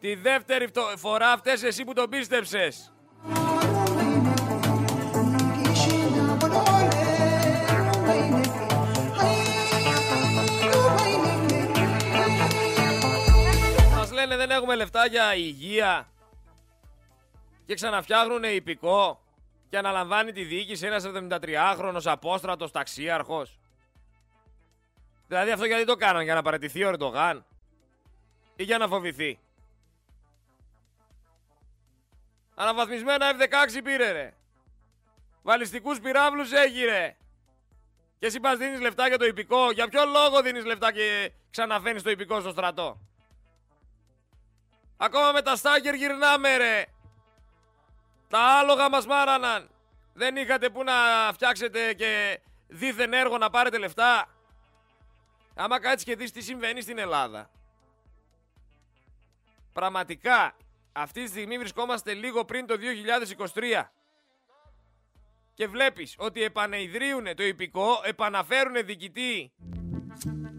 Τη 0.00 0.14
δεύτερη 0.14 0.68
φορά 0.96 1.36
φταίς 1.36 1.62
εσύ 1.62 1.84
που 1.84 1.92
τον 1.92 2.08
πίστεψες. 2.08 2.92
Λένε 14.36 14.46
δεν 14.46 14.56
έχουμε 14.56 14.74
λεφτά 14.74 15.06
για 15.06 15.34
υγεία 15.34 16.08
και 17.66 17.74
ξαναφτιάχνουν 17.74 18.42
υπηκό 18.42 19.20
και 19.68 19.78
αναλαμβάνει 19.78 20.32
τη 20.32 20.44
διοίκηση 20.44 20.86
ένας 20.86 21.04
73χρονος 21.06 22.02
απόστρατος 22.04 22.70
ταξίαρχος. 22.70 23.58
Δηλαδή 25.26 25.50
αυτό 25.50 25.64
γιατί 25.64 25.84
το 25.84 25.96
κάναν, 25.96 26.22
για 26.22 26.34
να 26.34 26.42
παρατηθεί 26.42 26.84
ο 26.84 26.88
Ερντογάν 26.88 27.44
ή 28.56 28.62
για 28.62 28.78
να 28.78 28.88
φοβηθεί. 28.88 29.38
Αναβαθμισμένα 32.54 33.26
F-16 33.32 33.80
πήρε 33.84 34.10
ρε. 34.10 34.34
Βαλιστικούς 35.42 36.00
πυράβλους 36.00 36.52
έχει 36.52 36.84
ρε. 36.84 37.16
Και 38.18 38.26
εσύ 38.26 38.40
πας 38.40 38.58
δίνεις 38.58 38.80
λεφτά 38.80 39.08
για 39.08 39.18
το 39.18 39.24
υπηκό. 39.24 39.70
Για 39.70 39.88
ποιο 39.88 40.04
λόγο 40.04 40.42
δίνεις 40.42 40.64
λεφτά 40.64 40.92
και 40.92 41.32
ξαναφαίνεις 41.50 42.02
το 42.02 42.10
υπηκό 42.10 42.40
στο 42.40 42.50
στρατό; 42.50 43.00
Ακόμα 44.96 45.32
με 45.32 45.42
τα 45.42 45.56
στάκερ 45.56 45.94
γυρνάμε 45.94 46.56
ρε. 46.56 46.84
Τα 48.28 48.38
άλογα 48.38 48.88
μας 48.88 49.06
μάραναν. 49.06 49.68
Δεν 50.12 50.36
είχατε 50.36 50.70
που 50.70 50.82
να 50.84 50.92
φτιάξετε 51.32 51.94
και 51.94 52.40
δίθεν 52.68 53.12
έργο 53.12 53.38
να 53.38 53.50
πάρετε 53.50 53.78
λεφτά. 53.78 54.28
Άμα 55.54 55.80
κάτσεις 55.80 56.04
και 56.04 56.16
δεις 56.16 56.32
τι 56.32 56.40
συμβαίνει 56.40 56.80
στην 56.80 56.98
Ελλάδα. 56.98 57.50
Πραγματικά, 59.72 60.56
αυτή 60.92 61.22
τη 61.22 61.28
στιγμή 61.28 61.58
βρισκόμαστε 61.58 62.14
λίγο 62.14 62.44
πριν 62.44 62.66
το 62.66 62.76
2023. 63.54 63.82
Και 65.54 65.66
βλέπεις 65.66 66.14
ότι 66.18 66.42
επανειδρύουν 66.42 67.34
το 67.34 67.42
υπηκό, 67.42 68.00
επαναφέρουν 68.04 68.86
διοικητή 68.86 69.52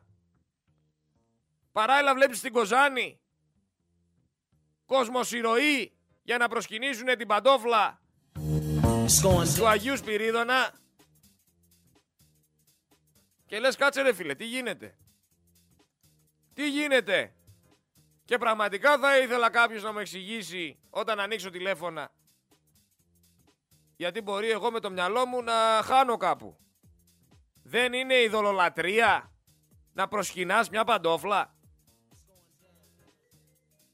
Παράλληλα 1.73 2.15
βλέπεις 2.15 2.39
στην 2.39 2.53
Κοζάνη. 2.53 3.21
Κοσμοσυρωή 4.87 5.97
για 6.23 6.39
να 6.39 6.49
προσκυνήσουν 6.49 7.07
την 7.07 7.27
παντόφλα 7.27 8.01
του 9.57 9.69
Αγίου 9.69 9.97
Σπυρίδωνα. 9.97 10.73
Και 13.47 13.59
λες 13.59 13.77
κάτσε 13.77 14.03
ρε 14.03 14.15
φίλε 14.15 14.35
τι 14.35 14.47
γίνεται; 14.47 14.97
Τι 16.55 16.69
γίνεται; 16.69 17.35
Και 18.25 18.39
πραγματικά 18.39 18.99
θα 18.99 19.19
ήθελα 19.19 19.51
κάποιος 19.51 19.83
να 19.83 19.93
μου 19.93 19.99
εξηγήσει 19.99 20.79
όταν 20.91 21.21
ανοίξω 21.21 21.51
τηλέφωνα 21.51 22.13
γιατί 23.97 24.21
μπορεί 24.21 24.51
εγώ 24.51 24.71
με 24.71 24.81
το 24.81 24.91
μυαλό 24.91 25.27
μου 25.27 25.43
να 25.43 25.53
χάνω 25.83 26.17
κάπου 26.17 26.57
δεν 27.63 27.93
είναι 27.93 28.15
ειδωλολατρία 28.15 29.33
να 29.93 30.09
προσκυνάς 30.09 30.69
μια 30.69 30.85
παντόφλα 30.85 31.55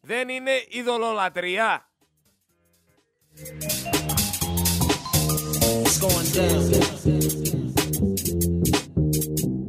δεν 0.00 0.28
είναι 0.28 0.50
ειδωλολατρία. 0.68 1.88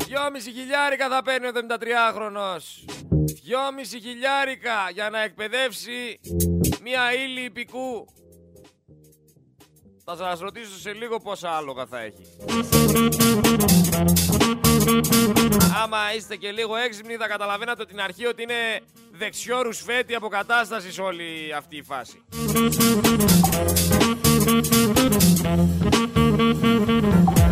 Δυόμιση 0.06 0.52
χιλιάρικα 0.52 1.10
θα 1.10 1.22
παίρνει 1.22 1.48
ο 1.48 1.52
73χρονος. 1.54 2.94
Δυόμιση 3.44 4.00
χιλιάρικα 4.00 4.90
για 4.94 5.10
να 5.10 5.22
εκπαιδεύσει 5.22 6.20
μία 6.82 7.14
ύλη 7.14 7.42
υπηκού. 7.42 8.08
Θα 10.18 10.18
σας 10.18 10.40
ρωτήσω 10.40 10.80
σε 10.80 10.94
λίγο 10.94 11.20
πόσα 11.20 11.50
άλογα 11.50 11.86
θα 11.86 12.00
έχει. 12.00 12.26
Άμα 15.84 16.14
είστε 16.16 16.36
και 16.36 16.52
λίγο 16.52 16.76
έξυπνοι 16.76 17.16
θα 17.16 17.28
καταλαβαίνετε 17.28 17.86
την 17.86 18.02
αρχή 18.02 18.26
ότι 18.26 18.42
είναι 18.42 18.80
δεξιό 19.12 19.62
ρουσφέτη 19.62 20.16
αποκατάστασης 20.16 21.00
όλη 21.00 21.54
αυτή 21.58 21.78
η 21.78 21.84
φάση. 21.84 22.24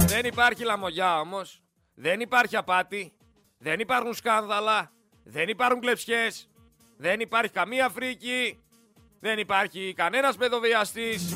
Δεν 0.07 0.25
υπάρχει 0.25 0.63
λαμογιά 0.63 1.19
όμως, 1.19 1.61
δεν 1.95 2.19
υπάρχει 2.19 2.55
απάτη, 2.55 3.13
δεν 3.57 3.79
υπάρχουν 3.79 4.13
σκάνδαλα, 4.13 4.91
δεν 5.23 5.49
υπάρχουν 5.49 5.79
κλεψιές, 5.79 6.49
δεν 6.97 7.19
υπάρχει 7.19 7.51
καμία 7.51 7.89
φρίκη, 7.89 8.59
δεν 9.19 9.39
υπάρχει 9.39 9.93
κανένας 9.95 10.35
παιδοβιαστής. 10.35 11.33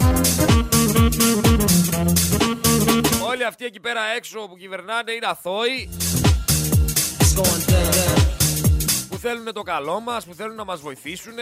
Όλοι 3.25 3.45
αυτοί 3.45 3.65
εκεί 3.65 3.79
πέρα 3.79 4.01
έξω 4.15 4.39
που 4.39 4.57
κυβερνάνε 4.57 5.11
είναι 5.11 5.25
αθώοι 5.25 5.89
που 9.09 9.17
θέλουν 9.17 9.53
το 9.53 9.61
καλό 9.61 9.99
μας, 9.99 10.25
που 10.25 10.33
θέλουν 10.33 10.55
να 10.55 10.63
μας 10.63 10.81
βοηθήσουν 10.81 11.35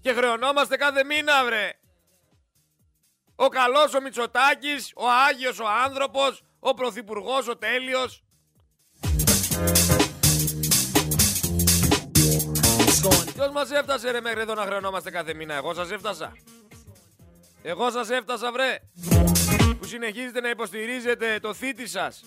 και 0.00 0.12
χρεωνόμαστε 0.12 0.76
κάθε 0.76 1.04
μήνα 1.04 1.44
βρε. 1.44 1.72
Ο 3.36 3.48
καλός 3.48 3.94
ο 3.94 4.00
Μητσοτάκης, 4.00 4.92
ο 4.96 5.04
Άγιος 5.28 5.58
ο 5.58 5.64
άνθρωπος, 5.84 6.42
ο 6.60 6.74
Πρωθυπουργός 6.74 7.48
ο 7.48 7.56
τέλειος. 7.56 8.22
Ποιος 13.34 13.50
μας 13.52 13.70
έφτασε 13.70 14.10
ρε 14.10 14.20
μέχρι 14.20 14.40
εδώ 14.40 14.54
να 14.54 14.62
χρεωνόμαστε 14.62 15.10
κάθε 15.10 15.34
μήνα, 15.34 15.54
εγώ 15.54 15.74
σας 15.74 15.90
έφτασα. 15.90 16.32
Εγώ 17.62 17.90
σας 17.90 18.10
έφτασα 18.10 18.52
βρε. 18.52 18.78
Που 19.80 19.86
συνεχίζετε 19.86 20.40
να 20.40 20.48
υποστηρίζετε 20.48 21.38
το 21.40 21.54
θήτη 21.54 21.88
σας. 21.88 22.22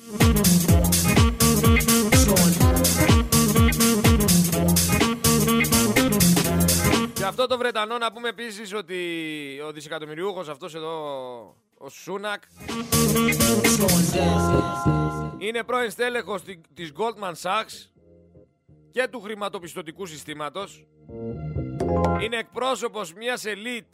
Και 7.13 7.23
αυτό 7.25 7.47
το 7.47 7.57
Βρετανό 7.57 7.97
να 7.97 8.11
πούμε 8.11 8.29
επίσης 8.29 8.73
ότι 8.73 8.95
ο 9.67 9.71
δισεκατομμυριούχος 9.71 10.49
αυτός 10.49 10.75
εδώ, 10.75 10.95
ο 11.77 11.89
Σούνακ, 11.89 12.43
είναι 15.37 15.63
πρώην 15.63 15.91
στέλεχος 15.91 16.41
τη- 16.43 16.59
της 16.73 16.91
Goldman 16.97 17.33
Sachs 17.41 17.89
και 18.91 19.07
του 19.11 19.21
χρηματοπιστωτικού 19.21 20.05
συστήματος. 20.05 20.87
Είναι 22.21 22.37
εκπρόσωπος 22.37 23.13
μιας 23.13 23.45
ελίτ 23.45 23.85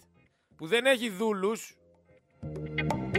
που 0.59 0.67
δεν 0.67 0.85
έχει 0.85 1.09
δούλους, 1.09 1.77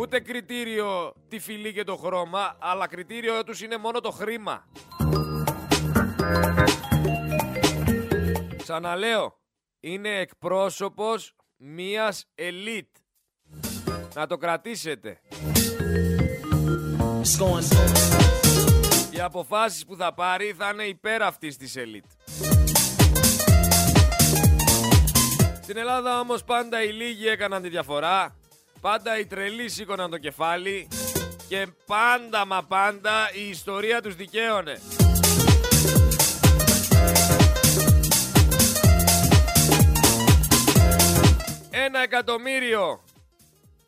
ούτε 0.01 0.21
κριτήριο 0.21 1.15
τη 1.29 1.39
φυλή 1.39 1.73
και 1.73 1.85
το 1.85 1.97
χρώμα, 1.97 2.57
αλλά 2.59 2.87
κριτήριο 2.87 3.45
τους 3.45 3.63
είναι 3.63 3.77
μόνο 3.77 4.01
το 4.01 4.11
χρήμα. 4.11 4.69
Ξαναλέω, 8.57 9.41
είναι 9.81 10.19
εκπρόσωπος 10.19 11.37
μιας 11.57 12.27
ελίτ. 12.35 12.89
Να 14.15 14.27
το 14.27 14.37
κρατήσετε. 14.37 15.21
Οι 19.11 19.21
αποφάσεις 19.21 19.87
που 19.87 19.97
θα 19.97 20.15
πάρει 20.15 20.55
θα 20.59 20.71
είναι 20.73 20.85
υπέρ 20.85 21.23
αυτής 21.23 21.57
της 21.57 21.77
ελίτ. 21.77 22.05
Στην 25.71 25.83
Ελλάδα 25.83 26.21
όμως 26.21 26.45
πάντα 26.45 26.83
οι 26.83 26.93
λίγοι 26.93 27.29
έκαναν 27.29 27.63
τη 27.63 27.69
διαφορά, 27.69 28.37
πάντα 28.81 29.19
οι 29.19 29.27
τρελοί 29.27 29.69
σήκωναν 29.69 30.11
το 30.11 30.19
κεφάλι. 30.19 30.89
Και 31.49 31.67
πάντα 31.87 32.47
μα 32.47 32.63
πάντα 32.63 33.31
η 33.33 33.49
ιστορία 33.49 34.03
τους 34.03 34.15
δικαίωνε. 34.15 34.81
Ένα 41.71 42.03
εκατομμύριο 42.03 43.01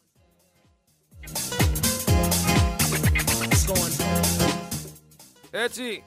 Έτσι, 5.51 6.05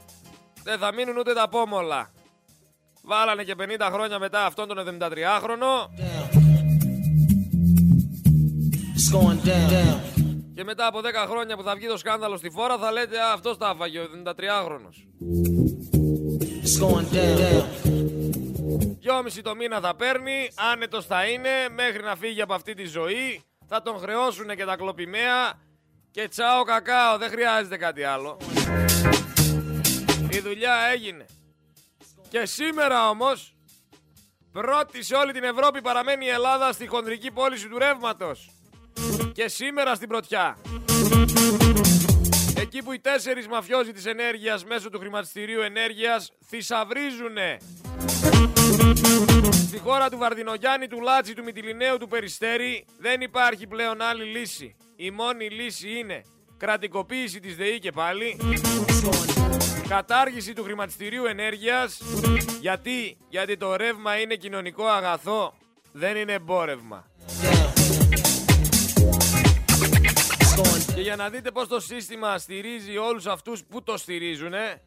δεν 0.64 0.80
θα 0.80 0.94
μείνουν 0.94 1.18
ούτε 1.18 1.34
τα 1.34 1.50
πόμολα. 1.50 2.15
Βάλανε 3.06 3.44
και 3.44 3.56
50 3.60 3.90
χρόνια 3.92 4.20
μετά 4.20 4.46
αυτόν 4.46 4.68
τον 4.68 5.00
73χρονο 5.00 5.90
και 10.56 10.64
μετά 10.64 10.88
από 10.88 11.00
10 11.00 11.04
χρόνια 11.30 11.56
που 11.56 11.64
θα 11.64 11.76
βγει 11.76 11.88
το 11.88 11.98
σκάνδαλο 11.98 12.38
στη 12.38 12.50
φόρα 12.50 12.78
θα 12.78 12.92
λέτε 12.92 13.20
«Α, 13.20 13.32
αυτός 13.34 13.58
τα 13.58 13.72
έφαγε 13.76 14.00
ο 14.00 14.04
73χρονος». 14.04 15.06
Δυόμιση 19.00 19.42
το 19.42 19.56
μήνα 19.56 19.80
θα 19.80 19.96
παίρνει, 19.96 20.50
άνετος 20.74 21.06
θα 21.06 21.26
είναι, 21.26 21.50
μέχρι 21.72 22.04
να 22.04 22.16
φύγει 22.16 22.42
από 22.42 22.54
αυτή 22.54 22.74
τη 22.74 22.86
ζωή. 22.86 23.44
Θα 23.68 23.82
τον 23.82 23.98
χρεώσουν 24.00 24.56
και 24.56 24.66
τα 24.66 24.76
κλοπημαία 24.76 25.60
και 26.12 26.28
τσάω 26.28 26.64
κακάο, 26.64 27.18
δεν 27.18 27.30
χρειάζεται 27.30 27.78
κάτι 27.78 28.04
άλλο. 28.04 28.38
Η 30.30 30.40
δουλειά 30.40 30.74
έγινε. 30.94 31.26
Και 32.40 32.46
σήμερα 32.46 33.10
όμως, 33.10 33.56
πρώτη 34.52 35.04
σε 35.04 35.16
όλη 35.16 35.32
την 35.32 35.44
Ευρώπη 35.44 35.82
παραμένει 35.82 36.26
η 36.26 36.30
Ελλάδα 36.30 36.72
στη 36.72 36.88
χονδρική 36.88 37.32
πώληση 37.32 37.68
του 37.68 37.78
ρεύματος. 37.78 38.50
Και 39.34 39.48
σήμερα 39.48 39.96
στην 39.96 40.08
πρωτιά. 40.08 40.58
Εκεί 42.58 42.84
που 42.84 42.92
οι 42.92 43.00
τέσσερις 43.00 43.48
μαφιόζοι 43.48 43.92
της 43.92 44.06
ενέργειας 44.06 44.66
μέσω 44.66 44.90
του 44.90 45.00
χρηματιστηρίου 45.00 45.62
ενέργειας 45.62 46.32
θησαυρίζουνε. 46.46 47.58
Στη 49.68 49.80
χώρα 49.80 50.10
του 50.10 50.18
Βαρδινογιάννη, 50.18 50.88
του 50.88 51.02
Λάτσι, 51.02 51.34
του 51.34 51.44
Μυτιλινέου, 51.44 51.98
του 51.98 52.08
Περιστέρη 52.08 52.86
δεν 52.98 53.22
υπάρχει 53.22 53.68
πλέον 53.68 54.02
άλλη 54.02 54.24
λύση. 54.24 54.76
Η 54.96 55.12
μόνη 55.12 55.50
λύση 55.50 56.00
είναι 56.00 56.22
κρατικοποίηση 56.58 57.40
της 57.40 57.56
ΔΕΗ 57.56 57.80
και 57.80 57.92
πάλι, 57.92 58.38
κατάργηση 59.88 60.54
του 60.54 60.64
χρηματιστηρίου 60.64 61.26
ενέργειας, 61.26 62.02
γιατί, 62.62 63.18
γιατί 63.30 63.58
το 63.58 63.76
ρεύμα 63.76 64.20
είναι 64.20 64.36
κοινωνικό 64.36 64.86
αγαθό, 64.86 65.54
δεν 65.92 66.16
είναι 66.16 66.34
εμπόρευμα. 66.34 67.06
Και 70.96 71.02
για 71.02 71.16
να 71.16 71.30
δείτε 71.30 71.52
πως 71.52 71.68
το 71.68 71.80
σύστημα 71.80 72.38
στηρίζει 72.38 72.98
όλους 72.98 73.26
αυτούς 73.26 73.64
που 73.70 73.84
το 73.84 73.98
στηρίζουνε, 73.98 74.82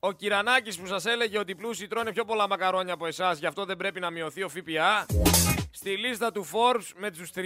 ο 0.00 0.12
Κυρανάκης 0.12 0.78
που 0.78 0.86
σας 0.86 1.04
έλεγε 1.06 1.38
ότι 1.38 1.52
οι 1.52 1.54
πλούσιοι 1.54 1.86
τρώνε 1.86 2.12
πιο 2.12 2.24
πολλά 2.24 2.48
μακαρόνια 2.48 2.92
από 2.92 3.06
εσάς, 3.06 3.38
γι' 3.38 3.46
αυτό 3.46 3.64
δεν 3.64 3.76
πρέπει 3.76 4.00
να 4.00 4.10
μειωθεί 4.10 4.42
ο 4.42 4.48
ΦΠΑ, 4.48 5.06
στη 5.70 5.96
λίστα 5.96 6.32
του 6.32 6.46
Forbes 6.52 6.90
με 6.96 7.10
τους 7.10 7.30
30 7.34 7.40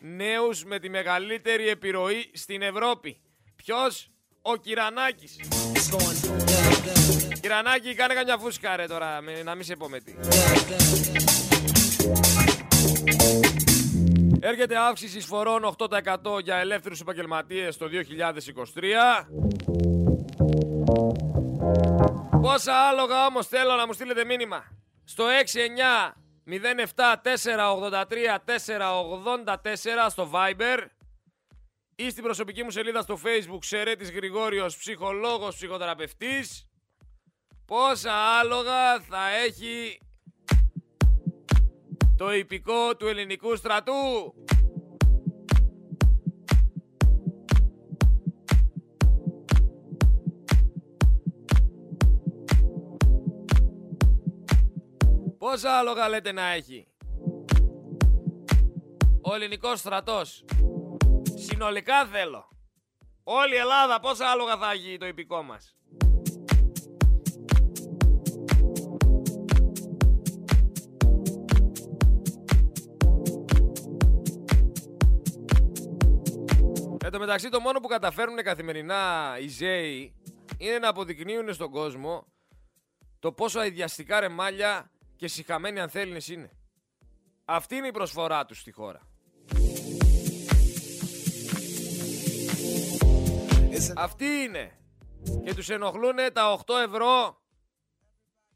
νέους 0.00 0.64
με 0.64 0.78
τη 0.78 0.88
μεγαλύτερη 0.88 1.68
επιρροή 1.68 2.30
στην 2.34 2.62
Ευρώπη. 2.62 3.20
Ποιος; 3.56 4.10
Ο 4.42 4.56
Κυρανάκης. 4.56 5.36
Κυρανάκη, 7.40 7.94
κάνε 7.94 8.14
καμιά 8.14 8.38
φούσκα 8.38 8.76
ρε 8.76 8.86
τώρα, 8.86 9.20
με- 9.20 9.42
να 9.42 9.54
μην 9.54 9.64
σε 9.64 9.72
υπομετεί. 9.72 10.16
Έρχεται 14.40 14.76
αύξηση 14.76 15.18
εισφορών 15.18 15.64
8% 15.64 16.38
για 16.42 16.56
ελεύθερους 16.56 17.00
επαγγελματίες 17.00 17.76
το 17.76 17.86
2023. 17.88 19.28
Πόσα 22.40 22.88
άλογα 22.88 23.26
όμως 23.26 23.46
θέλω 23.46 23.74
να 23.74 23.86
μου 23.86 23.92
στείλετε 23.92 24.24
μήνυμα. 24.24 24.64
Στο 25.04 25.24
69 25.28 26.19
07 26.50 27.16
483 27.22 28.38
484 28.44 30.06
στο 30.08 30.30
Viber 30.32 30.86
ή 31.94 32.10
στην 32.10 32.22
προσωπική 32.22 32.62
μου 32.62 32.70
σελίδα 32.70 33.00
στο 33.00 33.18
Facebook 33.24 33.64
Σερέτης 33.64 34.10
Γρηγόριος 34.10 34.76
ψυχολόγος 34.76 35.54
ψυχοθεραπευτής 35.54 36.66
πόσα 37.64 38.14
άλογα 38.38 39.00
θα 39.00 39.28
έχει 39.30 40.00
το 42.16 42.32
υπηκό 42.34 42.96
του 42.96 43.06
ελληνικού 43.06 43.56
στρατού; 43.56 44.34
Πόσα 55.40 55.78
άλογα 55.78 56.08
λέτε 56.08 56.32
να 56.32 56.46
έχει; 56.46 56.88
Ο 59.20 59.34
ελληνικός 59.34 59.78
στρατός. 59.78 60.44
Συνολικά 61.34 62.06
θέλω. 62.06 62.48
Όλη 63.22 63.54
η 63.54 63.58
Ελλάδα 63.58 64.00
πόσα 64.00 64.30
άλογα 64.30 64.56
θα 64.56 64.70
έχει 64.70 64.96
το 64.98 65.06
υπηκό 65.06 65.42
μας; 65.42 65.76
Εν 77.04 77.10
τω 77.10 77.18
μεταξύ 77.18 77.48
το 77.48 77.60
μόνο 77.60 77.80
που 77.80 77.88
καταφέρουν 77.88 78.36
καθημερινά 78.36 79.34
οι 79.40 79.46
ΖΕΙ 79.46 80.14
είναι 80.58 80.78
να 80.78 80.88
αποδεικνύουν 80.88 81.54
στον 81.54 81.70
κόσμο 81.70 82.26
το 83.18 83.32
πόσο 83.32 83.60
αειδιαστικά 83.60 84.20
ρεμάλια 84.20 84.90
και 85.20 85.28
συχαμένοι 85.28 85.80
ανθέληνες 85.80 86.28
είναι. 86.28 86.50
Αυτή 87.44 87.76
είναι 87.76 87.86
η 87.86 87.90
προσφορά 87.90 88.44
τους 88.44 88.58
στη 88.58 88.72
χώρα. 88.72 89.00
Αυτή 93.94 94.24
είναι. 94.24 94.78
Και 95.44 95.54
τους 95.54 95.68
ενοχλούν 95.68 96.16
τα 96.32 96.52
8 96.52 96.74
ευρώ 96.86 97.40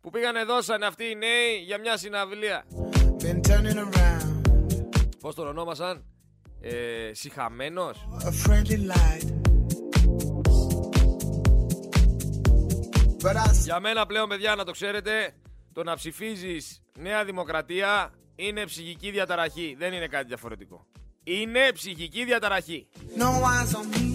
που 0.00 0.10
πήγανε 0.10 0.44
δώσανε 0.44 0.86
αυτοί 0.86 1.04
οι 1.04 1.14
νέοι 1.14 1.56
για 1.64 1.78
μια 1.78 1.96
συναυλία. 1.96 2.64
Been 3.22 3.40
turning 3.48 3.78
around 3.78 4.40
Πώς 5.20 5.34
τον 5.34 5.46
ονόμασαν, 5.46 6.04
ε, 6.60 7.10
Συχαμένος. 7.12 8.06
a 8.24 8.48
friendly 8.48 8.78
light. 8.90 9.28
But 13.22 13.36
I 13.36 13.52
Για 13.64 13.80
μένα 13.80 14.06
πλέον, 14.06 14.28
παιδιά, 14.28 14.54
να 14.54 14.64
το 14.64 14.72
ξέρετε, 14.72 15.34
το 15.74 15.82
να 15.82 15.94
ψηφίζεις 15.94 16.82
Νέα 16.98 17.24
Δημοκρατία 17.24 18.12
είναι 18.36 18.64
ψυχική 18.64 19.10
διαταραχή. 19.10 19.74
Δεν 19.78 19.92
είναι 19.92 20.06
κάτι 20.06 20.26
διαφορετικό. 20.26 20.86
Είναι 21.24 21.72
ψυχική 21.72 22.24
διαταραχή. 22.24 22.86
no 23.18 23.22
eyes 23.22 23.76
on 23.76 23.94
me. 23.94 24.13